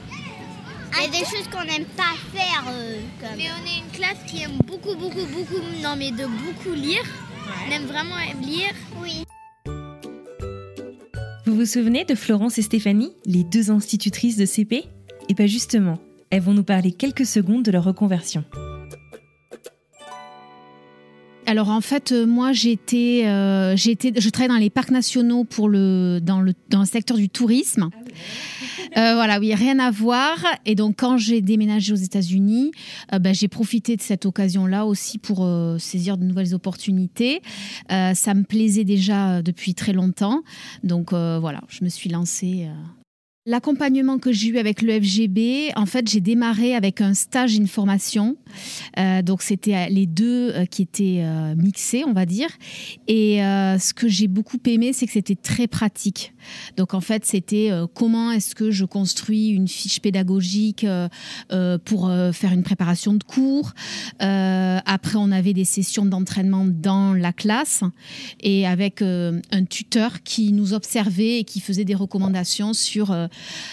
[0.97, 2.65] Il y a des choses qu'on n'aime pas faire.
[2.69, 3.37] euh, comme...
[3.37, 7.03] Mais on est une classe qui aime beaucoup, beaucoup, beaucoup, non mais de beaucoup lire.
[7.67, 8.75] On aime vraiment lire.
[9.01, 9.25] Oui.
[11.47, 14.85] Vous vous souvenez de Florence et Stéphanie, les deux institutrices de CP
[15.29, 15.99] Et bien justement,
[16.31, 18.45] elles vont nous parler quelques secondes de leur reconversion.
[21.51, 25.69] Alors en fait, euh, moi j'étais, euh, j'étais, je travaille dans les parcs nationaux pour
[25.69, 27.91] le dans le dans le secteur du tourisme.
[28.97, 30.37] Euh, voilà, oui, rien à voir.
[30.67, 32.73] Et donc quand j'ai déménagé aux États-Unis,
[33.15, 37.41] euh, ben, j'ai profité de cette occasion-là aussi pour saisir de nouvelles opportunités.
[37.89, 40.43] Ça me plaisait déjà depuis très longtemps,
[40.83, 42.67] donc voilà, je me suis lancée.
[43.47, 47.69] L'accompagnement que j'ai eu avec le FGB, en fait, j'ai démarré avec un stage une
[47.69, 48.37] formation.
[48.99, 51.25] Euh, donc, c'était euh, les deux euh, qui étaient
[51.57, 52.51] mixés, on va dire.
[53.09, 56.35] Et ce que j'ai beaucoup aimé, c'est que c'était très pratique.
[56.77, 60.87] Donc, en fait, c'était comment est-ce que je construis une fiche pédagogique
[61.85, 63.73] pour faire une préparation de cours.
[64.19, 67.85] Après, on avait des sessions d'entraînement dans la classe
[68.41, 73.15] et avec un tuteur qui nous observait et qui faisait des recommandations sur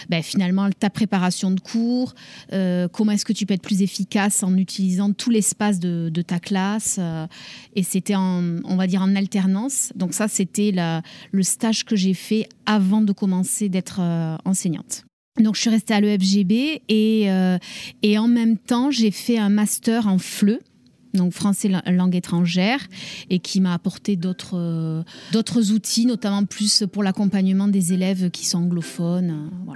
[0.08, 2.14] ben, finalement ta préparation de cours,
[2.52, 6.38] euh, comment est-ce que tu peux être plus efficace en utilisant tout l'espace de, ta
[6.38, 6.96] classe.
[6.98, 7.26] euh,
[7.74, 9.92] et c'était on va dire en alternance.
[9.94, 10.72] Donc ça, c'était
[11.30, 15.04] le stage que j'ai fait avant de commencer d'être euh, enseignante.
[15.40, 17.58] Donc je suis restée à l'EFGB et, euh,
[18.02, 20.58] et en même temps, j'ai fait un master en FLE
[21.18, 22.80] donc français la- langue étrangère,
[23.30, 25.02] et qui m'a apporté d'autres euh,
[25.32, 29.50] d'autres outils, notamment plus pour l'accompagnement des élèves qui sont anglophones.
[29.68, 29.72] euh.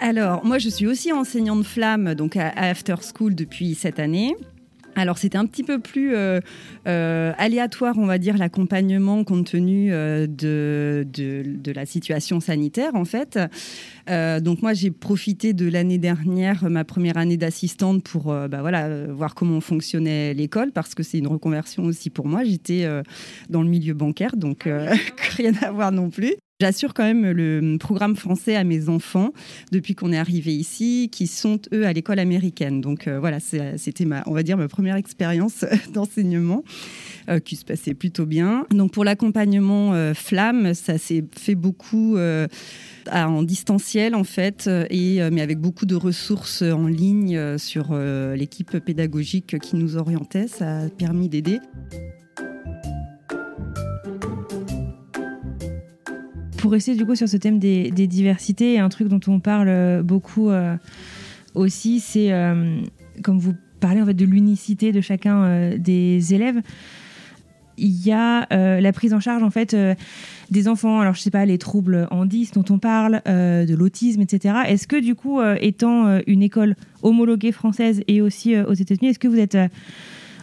[0.00, 4.34] Alors, moi, je suis aussi enseignante flamme, donc à After School depuis cette année.
[4.94, 6.40] Alors, c'était un petit peu plus euh,
[6.86, 12.94] euh, aléatoire, on va dire, l'accompagnement compte tenu euh, de, de, de la situation sanitaire,
[12.94, 13.38] en fait.
[14.08, 19.34] Donc, moi, j'ai profité de l'année dernière, ma première année d'assistante, pour bah, voilà, voir
[19.34, 22.44] comment fonctionnait l'école, parce que c'est une reconversion aussi pour moi.
[22.44, 22.86] J'étais
[23.48, 24.94] dans le milieu bancaire, donc euh,
[25.36, 26.34] rien à voir non plus.
[26.62, 29.32] J'assure quand même le programme français à mes enfants
[29.72, 32.80] depuis qu'on est arrivé ici, qui sont eux à l'école américaine.
[32.80, 36.62] Donc euh, voilà, c'est- c'était ma, on va dire ma première expérience d'enseignement
[37.28, 38.64] euh, qui se passait plutôt bien.
[38.70, 42.16] Donc pour l'accompagnement euh, flamme, ça s'est fait beaucoup.
[42.16, 42.46] euh,
[43.10, 47.58] en distanciel en fait, euh, et, euh, mais avec beaucoup de ressources en ligne euh,
[47.58, 51.58] sur euh, l'équipe pédagogique qui nous orientait, ça a permis d'aider.
[56.62, 60.04] Pour rester du coup sur ce thème des, diversités, un truc dont on parle euh,
[60.04, 60.76] beaucoup euh,
[61.56, 62.80] aussi, c'est euh,
[63.24, 66.60] comme vous parlez en fait de l'unicité de chacun des élèves.
[67.78, 69.76] Il y a la prise en charge en fait
[70.52, 71.00] des enfants.
[71.00, 74.54] Alors je sais pas les troubles en 10 dont on parle, de l'autisme, etc.
[74.68, 79.26] Est-ce que du coup, étant une école homologuée française et aussi aux États-Unis, est-ce que
[79.26, 79.58] vous êtes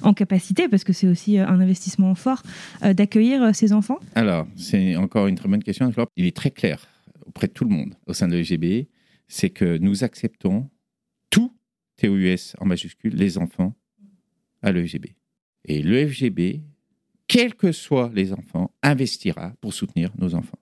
[0.01, 2.43] en capacité, parce que c'est aussi euh, un investissement fort,
[2.83, 5.91] euh, d'accueillir euh, ces enfants Alors, c'est encore une très bonne question.
[6.15, 6.87] Il est très clair
[7.25, 8.87] auprès de tout le monde au sein de l'EGB,
[9.27, 10.69] c'est que nous acceptons
[11.29, 11.53] tout
[11.97, 13.75] TOUS en majuscule, les enfants,
[14.61, 15.15] à l'EGB.
[15.65, 16.61] Et l'EFGB,
[17.27, 20.57] quels que soient les enfants, investira pour soutenir nos enfants.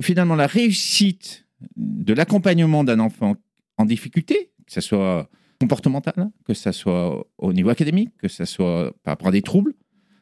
[0.00, 3.36] Finalement, la réussite de l'accompagnement d'un enfant
[3.76, 5.28] en difficulté, que ce soit
[5.60, 9.74] comportemental, que ce soit au niveau académique, que ce soit par rapport à des troubles,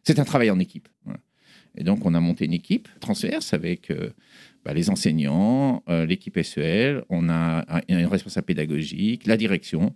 [0.05, 0.89] c'est un travail en équipe.
[1.77, 4.11] Et donc, on a monté une équipe transverse avec euh,
[4.65, 9.95] bah, les enseignants, euh, l'équipe SEL, on a un, responsable pédagogique, la direction.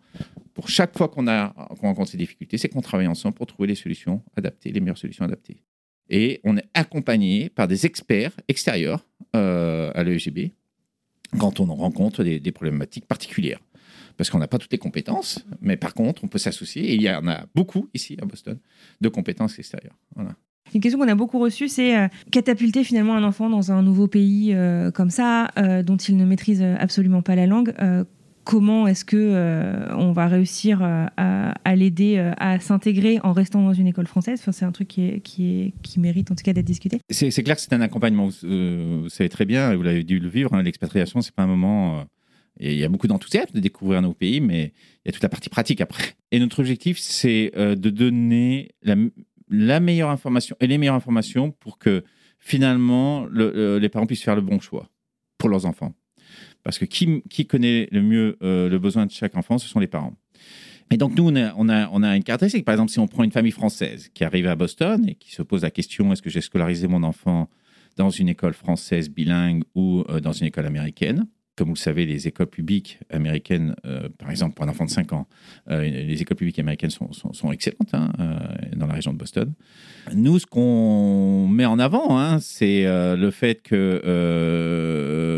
[0.55, 3.69] Pour chaque fois qu'on a qu'on rencontre ces difficultés, c'est qu'on travaille ensemble pour trouver
[3.69, 5.63] les solutions adaptées, les meilleures solutions adaptées.
[6.09, 10.53] Et on est accompagné par des experts extérieurs euh, à l'EGB
[11.39, 13.61] quand on rencontre des problématiques particulières.
[14.17, 16.85] Parce qu'on n'a pas toutes les compétences, mais par contre, on peut s'associer.
[16.85, 18.59] Et il y en a beaucoup ici à Boston
[19.01, 19.97] de compétences extérieures.
[20.15, 20.35] Voilà.
[20.75, 24.09] Une question qu'on a beaucoup reçue, c'est euh, catapulter finalement un enfant dans un nouveau
[24.09, 27.75] pays euh, comme ça, euh, dont il ne maîtrise absolument pas la langue.
[28.45, 31.11] Comment est-ce que on va réussir à,
[31.65, 34.39] à l'aider à s'intégrer en restant dans une école française?
[34.41, 37.01] Enfin, C'est un truc qui, est, qui, est, qui mérite en tout cas d'être discuté.
[37.11, 38.29] C'est clair que c'est un accompagnement.
[38.29, 41.49] Vous, savez très bien, et vous l'avez dû le vivre, hein, l'expatriation, c'est pas un
[41.49, 42.05] moment.
[42.59, 44.73] Il y a beaucoup d'enthousiasme de découvrir nos pays, mais
[45.05, 46.15] il y a toute la partie pratique après.
[46.31, 51.79] Et notre objectif, c'est euh, de donner la, meilleure information et les meilleures informations pour
[51.79, 52.05] que
[52.39, 54.91] finalement le- les parents puissent faire le bon choix
[55.39, 55.95] pour leurs enfants.
[56.63, 59.87] Parce que qui, connaît le mieux euh, le besoin de chaque enfant, ce sont les
[59.87, 60.17] parents.
[60.91, 62.21] Et donc, nous, on a, on, a, on a.
[62.21, 65.43] Par exemple, si on prend une famille française qui arrive à Boston et qui se
[65.43, 67.49] pose la question est-ce que j'ai scolarisé mon enfant
[67.97, 71.27] dans une école française bilingue ou euh, dans une école américaine?
[71.57, 74.91] Comme vous le savez, les écoles publiques américaines, euh, par exemple pour un enfant de
[74.91, 75.27] 5 ans,
[75.71, 78.39] euh, les écoles publiques américaines sont, excellentes hein, euh,
[78.77, 79.55] dans la région de Boston.
[80.15, 84.03] Nous, ce qu'on met en avant, hein, c'est le fait que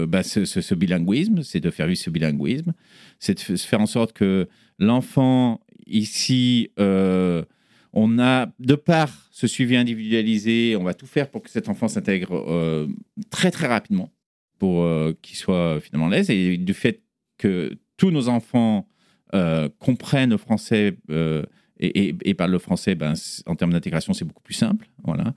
[0.08, 2.72] bah, ce, bilinguisme, c'est de faire vivre ce bilinguisme,
[3.20, 4.48] c'est de faire en sorte que
[4.80, 11.50] l'enfant ici, on a, de par ce suivi individualisé, on va tout faire pour que
[11.50, 12.88] cet enfant s'intègre
[13.30, 14.10] très très rapidement,
[14.58, 17.02] pour euh, qu'il soit finalement à l'aise, et du fait
[17.38, 18.88] que tous nos enfants
[19.34, 21.42] euh, comprennent le français euh,
[21.80, 23.14] et, parlent le français, ben,
[23.46, 24.88] en termes d'intégration, c'est beaucoup plus simple.
[25.04, 25.32] Voilà.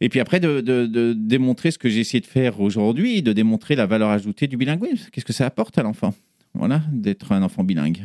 [0.00, 3.84] Et puis après, de, démontrer ce que j'ai essayé de faire aujourd'hui, de démontrer la
[3.84, 5.10] valeur ajoutée du bilinguisme.
[5.12, 6.14] Qu'est-ce que ça apporte à l'enfant?
[6.54, 8.00] Voilà, d'être un enfant bilingue.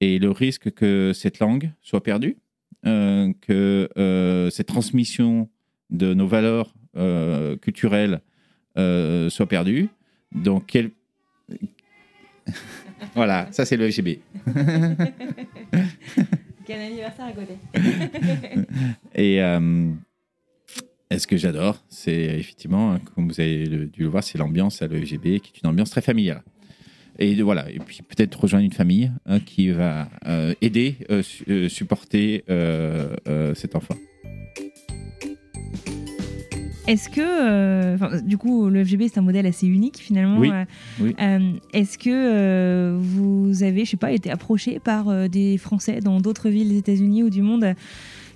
[0.00, 2.36] Et le risque que cette langue soit perdue,
[2.82, 5.48] que cette transmission
[5.90, 6.74] de nos valeurs
[7.60, 8.20] culturelles
[8.78, 9.88] euh, soit perdue.
[10.32, 10.90] Donc, quel...
[13.14, 14.20] voilà, ça c'est le FGB.
[16.66, 17.54] Quel anniversaire à côté.
[19.16, 19.90] Et euh,
[21.16, 24.86] ce que j'adore, c'est effectivement, hein, comme vous avez dû le voir, c'est l'ambiance à
[24.86, 26.42] l'EFGB, qui est une ambiance très familiale.
[27.18, 31.68] Et voilà, et puis peut-être rejoindre une famille hein, qui va euh, aider, euh, su-
[31.68, 32.44] supporter
[33.56, 33.96] cet enfant.
[36.86, 40.38] Est-ce que, euh, du coup, le FGB c'est un modèle assez unique finalement.
[40.38, 40.64] Oui, euh,
[41.00, 41.14] oui.
[41.20, 46.48] euh, Est-ce que vous avez, je sais pas, été approché par des Français dans d'autres
[46.48, 47.74] villes des États-Unis ou du monde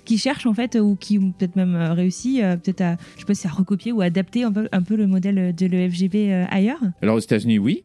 [0.05, 3.33] qui cherchent en fait ou qui ont peut-être même réussi, peut-être à, je sais pas
[3.33, 6.79] si à recopier ou adapter un peu, un peu le modèle de l'EFGB ailleurs?
[7.01, 7.83] Alors aux États-Unis, oui.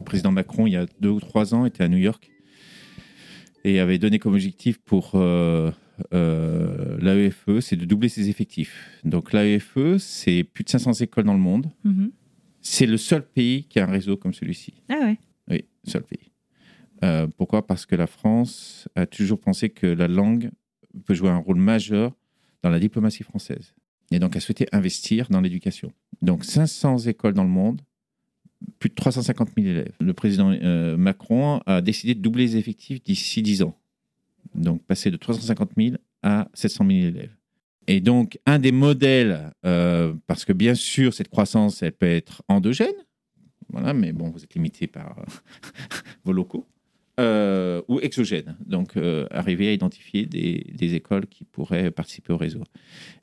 [0.00, 2.28] Le président Macron, il y a deux ou trois ans, était à New York
[3.64, 5.12] et avait donné comme objectif pour
[6.12, 9.00] euh, l'AEFE, c'est de doubler ses effectifs.
[9.04, 11.70] Donc l'AEFE, c'est plus de 500 écoles dans le monde.
[11.84, 12.10] Mhm.
[12.60, 14.74] C'est le seul pays qui a un réseau comme celui-ci.
[14.88, 15.18] Ah ouais.
[15.50, 16.30] Oui, seul pays.
[17.04, 17.66] Euh, pourquoi?
[17.66, 20.50] Parce que la France a toujours pensé que la langue
[21.04, 22.12] peut jouer un rôle majeur
[22.62, 23.74] dans la diplomatie française.
[24.12, 25.92] Et donc a souhaité investir dans l'éducation.
[26.20, 27.80] Donc 500 écoles dans le monde,
[28.78, 29.94] plus de 350 000 élèves.
[30.00, 33.76] Le président euh, Macron a décidé de doubler les effectifs d'ici 10 ans.
[34.54, 37.36] Donc passer de 350 000 à 700 000 élèves.
[37.88, 42.42] Et donc, un des modèles, euh, parce que bien sûr, cette croissance, elle peut être
[42.48, 42.94] endogène,
[43.70, 45.24] voilà, mais bon, vous êtes limité par euh,
[46.24, 46.66] vos locaux,
[47.18, 48.56] euh, ou exogène.
[48.64, 48.96] Donc,
[49.30, 52.62] arriver à identifier des, écoles qui pourraient participer au réseau.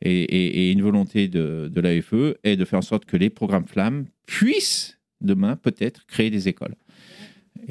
[0.01, 4.05] Et, une volonté de, de l'AFE est de faire en sorte que les programmes flammes
[4.25, 6.75] puissent demain peut-être créer des écoles.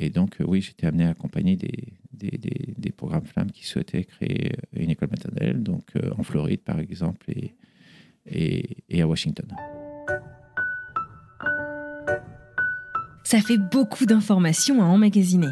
[0.01, 3.66] Et donc, euh, oui, j'étais amené à accompagner des, des, des- des programmes flammes qui
[3.66, 7.55] souhaitaient créer euh, une école maternelle, donc euh, en Floride par exemple, et,
[8.26, 9.46] et, et à Washington.
[13.24, 15.51] Ça fait beaucoup d'informations à emmagasiner.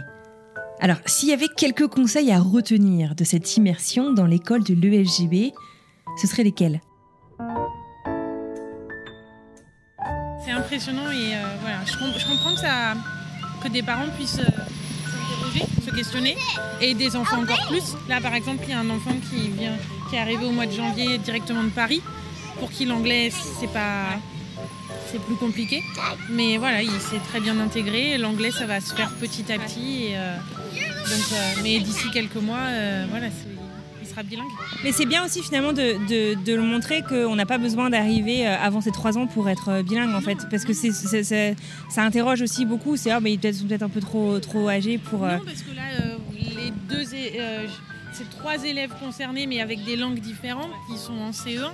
[0.80, 5.53] Alors, s'il y avait quelques conseils à retenir de cette immersion dans l'école de l'EFGB,
[6.20, 6.80] ce seraient lesquels?
[10.44, 12.94] C'est impressionnant et euh, voilà, je, je comprends que, ça,
[13.67, 14.45] que des parents puissent euh,
[15.11, 16.37] s'interroger, se questionner
[16.81, 17.95] et des enfants encore plus.
[18.09, 19.77] Là par exemple, il y a un enfant qui vient,
[20.09, 22.03] qui est arrivé au mois de janvier directement de Paris,
[22.61, 24.07] pour qui l'anglais c'est pas,
[25.11, 25.83] c'est plus compliqué.
[26.31, 28.19] Mais voilà, il s'est très bien intégré.
[28.19, 30.07] L'anglais ça va se faire petit à petit.
[30.07, 30.37] Et, euh,
[30.77, 32.69] euh, mais d'ici quelques mois,
[33.11, 33.29] voilà,
[34.23, 34.47] bilingue.
[34.85, 35.97] Mais c'est bien aussi finalement de,
[36.47, 39.83] le montrer qu'on n'a pas besoin d'arriver euh, avant ces trois ans pour être euh,
[39.83, 40.39] bilingue en fait.
[40.51, 42.97] Parce que ça interroge aussi beaucoup.
[42.97, 45.25] C'est ah, mais ils sont peut-être un peu trop, trop âgés pour.
[45.25, 49.97] euh, Non, parce que là, euh, les deux, c'est trois élèves concernés, mais avec des
[49.97, 51.71] langues différentes, qui sont en CE1,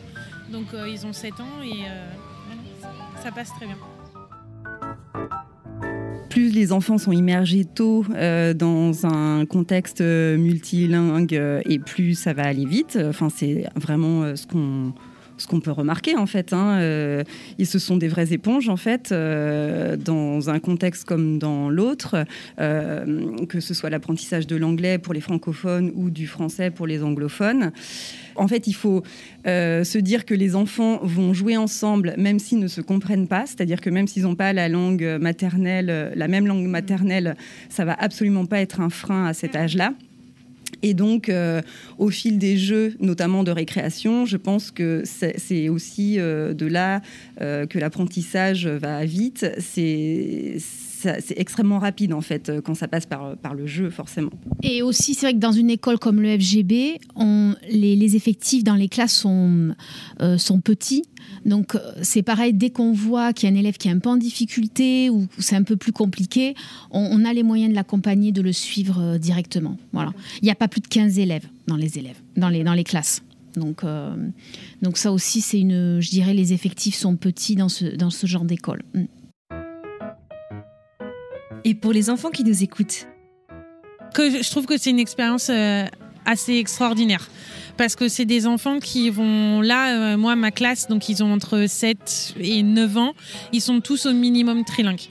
[0.50, 1.84] donc ils ont 7 ans et
[3.22, 3.76] ça passe très bien.
[6.32, 12.32] Plus les enfants sont immergés tôt euh, dans un contexte multilingue euh, et plus ça
[12.32, 12.98] va aller vite.
[13.06, 14.94] Enfin, c'est vraiment euh, ce qu'on
[15.42, 16.52] ce qu'on peut remarquer en fait.
[16.52, 16.78] Hein.
[16.78, 17.24] Euh,
[17.58, 22.24] et ce sont des vraies éponges en fait, euh, dans un contexte comme dans l'autre,
[22.60, 27.02] euh, que ce soit l'apprentissage de l'anglais pour les francophones ou du français pour les
[27.02, 27.72] anglophones.
[28.36, 29.02] En fait, il faut
[29.44, 33.44] se dire que les enfants vont jouer ensemble, même s'ils ne se comprennent pas.
[33.46, 37.36] C'est-à-dire que même s'ils n'ont pas la langue maternelle, la même langue maternelle,
[37.68, 39.92] ça va absolument pas être un frein à cet âge-là.
[40.82, 41.60] Et donc, euh,
[41.98, 47.02] au fil des jeux, notamment de récréation, je pense que c'est aussi euh, de là
[47.40, 49.46] euh, que l'apprentissage va vite.
[51.02, 54.30] C'est extrêmement rapide en fait euh, quand ça passe par, par le jeu, forcément.
[54.62, 56.98] Et aussi, c'est vrai que dans une école comme le FGB,
[57.70, 59.74] les, effectifs dans les classes sont,
[60.20, 61.04] euh, petits.
[61.44, 63.98] Donc, euh, c'est pareil, dès qu'on voit qu'il y a un élève qui est un
[63.98, 66.54] peu en difficulté ou c'est un peu plus compliqué,
[66.90, 69.76] on, a les moyens de l'accompagner, de le suivre euh, directement.
[69.92, 70.12] Voilà.
[70.40, 73.22] Il n'y a pas plus de 15 élèves dans les classes.
[73.56, 74.14] Donc, euh,
[74.94, 78.44] ça aussi, c'est une, je dirais, les effectifs sont petits dans ce, dans ce genre
[78.44, 78.82] d'école.
[81.64, 83.06] Et pour les enfants qui nous écoutent,
[84.14, 85.86] que je trouve que c'est une expérience euh,
[86.26, 87.30] assez extraordinaire.
[87.76, 91.32] Parce que c'est des enfants qui vont là, euh, moi, ma classe, donc ils ont
[91.32, 93.14] entre 7 et 9 ans,
[93.52, 95.08] ils sont tous au minimum trilingues.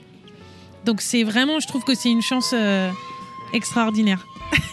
[0.84, 2.90] Donc c'est vraiment, je trouve que c'est une chance euh,
[3.52, 4.26] extraordinaire.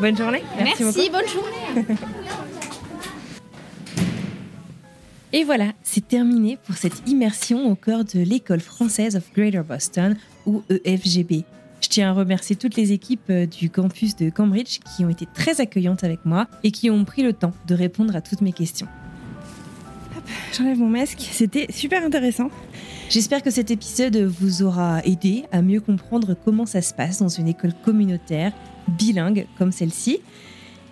[0.00, 0.42] bonne journée.
[0.56, 1.10] Merci, beaucoup.
[1.12, 1.84] bonne journée.
[5.34, 10.16] Et voilà, c'est terminé pour cette immersion au cœur de l'école française of Greater Boston,
[10.44, 11.44] ou EFGB.
[11.80, 15.24] Je tiens à remercier toutes les équipes euh, du campus de Cambridge qui ont été
[15.32, 18.52] très accueillantes avec moi et qui ont pris le temps de répondre à toutes mes
[18.52, 18.88] questions.
[20.52, 21.20] J'enlève mon masque.
[21.30, 22.50] C'était super intéressant.
[23.08, 27.28] J'espère que cet épisode vous aura aidé à mieux comprendre comment ça se passe dans
[27.28, 28.52] une école communautaire,
[28.88, 30.18] bilingue comme celle-ci.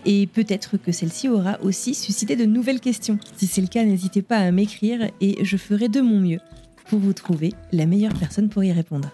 [0.04, 3.18] Et peut-être que celle-ci aura aussi suscité de nouvelles questions.
[3.36, 6.40] Si c'est le cas, n'hésitez pas à m'écrire et je ferai de mon mieux
[6.88, 9.10] pour vous trouver la meilleure personne pour y répondre.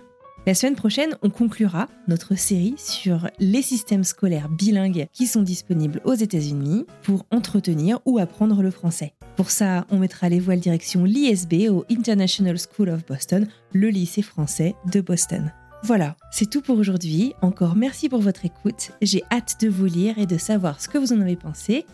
[0.47, 6.01] La semaine prochaine, on conclura notre série sur les systèmes scolaires bilingues qui sont disponibles
[6.05, 9.12] aux États-Unis pour entretenir ou apprendre le français.
[9.36, 14.22] Pour ça, on mettra les voiles direction l'ISB au International School of Boston, le lycée
[14.22, 15.53] français de Boston.
[15.85, 17.35] Voilà, c'est tout pour aujourd'hui.
[17.41, 18.91] Encore merci pour votre écoute.
[19.01, 21.87] J'ai hâte de vous lire et de savoir ce que vous en avez pensé.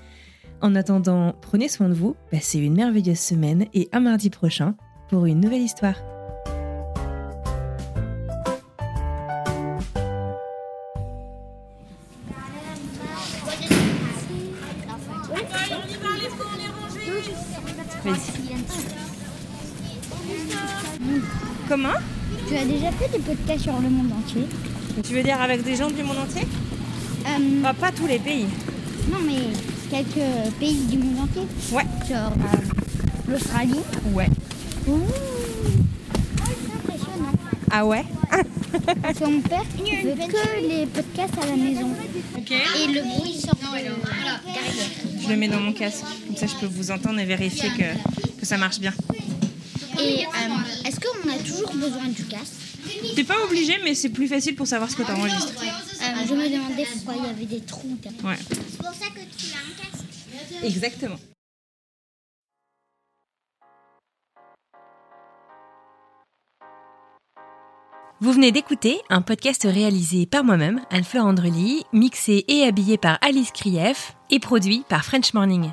[0.61, 4.75] En attendant, prenez soin de vous, passez une merveilleuse semaine et à mardi prochain
[5.09, 5.97] pour une nouvelle histoire.
[21.69, 22.24] Comment?
[22.55, 24.47] Tu as déjà fait des podcasts sur le monde entier
[25.03, 26.47] Tu veux dire avec des gens du monde entier
[27.27, 28.47] Euh, Pas tous les pays.
[29.11, 29.41] Non, mais
[29.91, 30.25] quelques
[30.61, 31.43] pays du monde entier
[31.73, 31.83] Ouais.
[32.09, 33.81] Genre euh, l'Australie
[34.13, 34.29] Ouais.
[34.87, 35.01] Ouh.
[36.39, 37.33] Ah, c'est impressionnant.
[37.73, 38.05] Ah ouais?
[39.03, 41.91] Parce que mon père il veut que les podcasts à la maison.
[42.39, 45.21] Et le bruit sort de derrière.
[45.25, 46.05] Je le mets dans mon casque.
[46.29, 48.93] Comme ça, je peux vous entendre et vérifier que, que ça marche bien.
[50.01, 50.84] Et euh,
[51.57, 52.53] toujours besoin du casque
[53.17, 55.53] T'es pas obligé, mais c'est plus facile pour savoir ce que t'enregistres.
[55.63, 57.97] Euh, Je me demandais pourquoi il y avait des trous.
[58.23, 58.37] Ouais.
[58.49, 60.65] C'est pour ça que tu as un casque.
[60.65, 61.17] Exactement.
[68.21, 73.51] Vous venez d'écouter un podcast réalisé par moi-même, Anne-Fleur Andrely, mixé et habillé par Alice
[73.51, 75.73] Krief et produit par French Morning.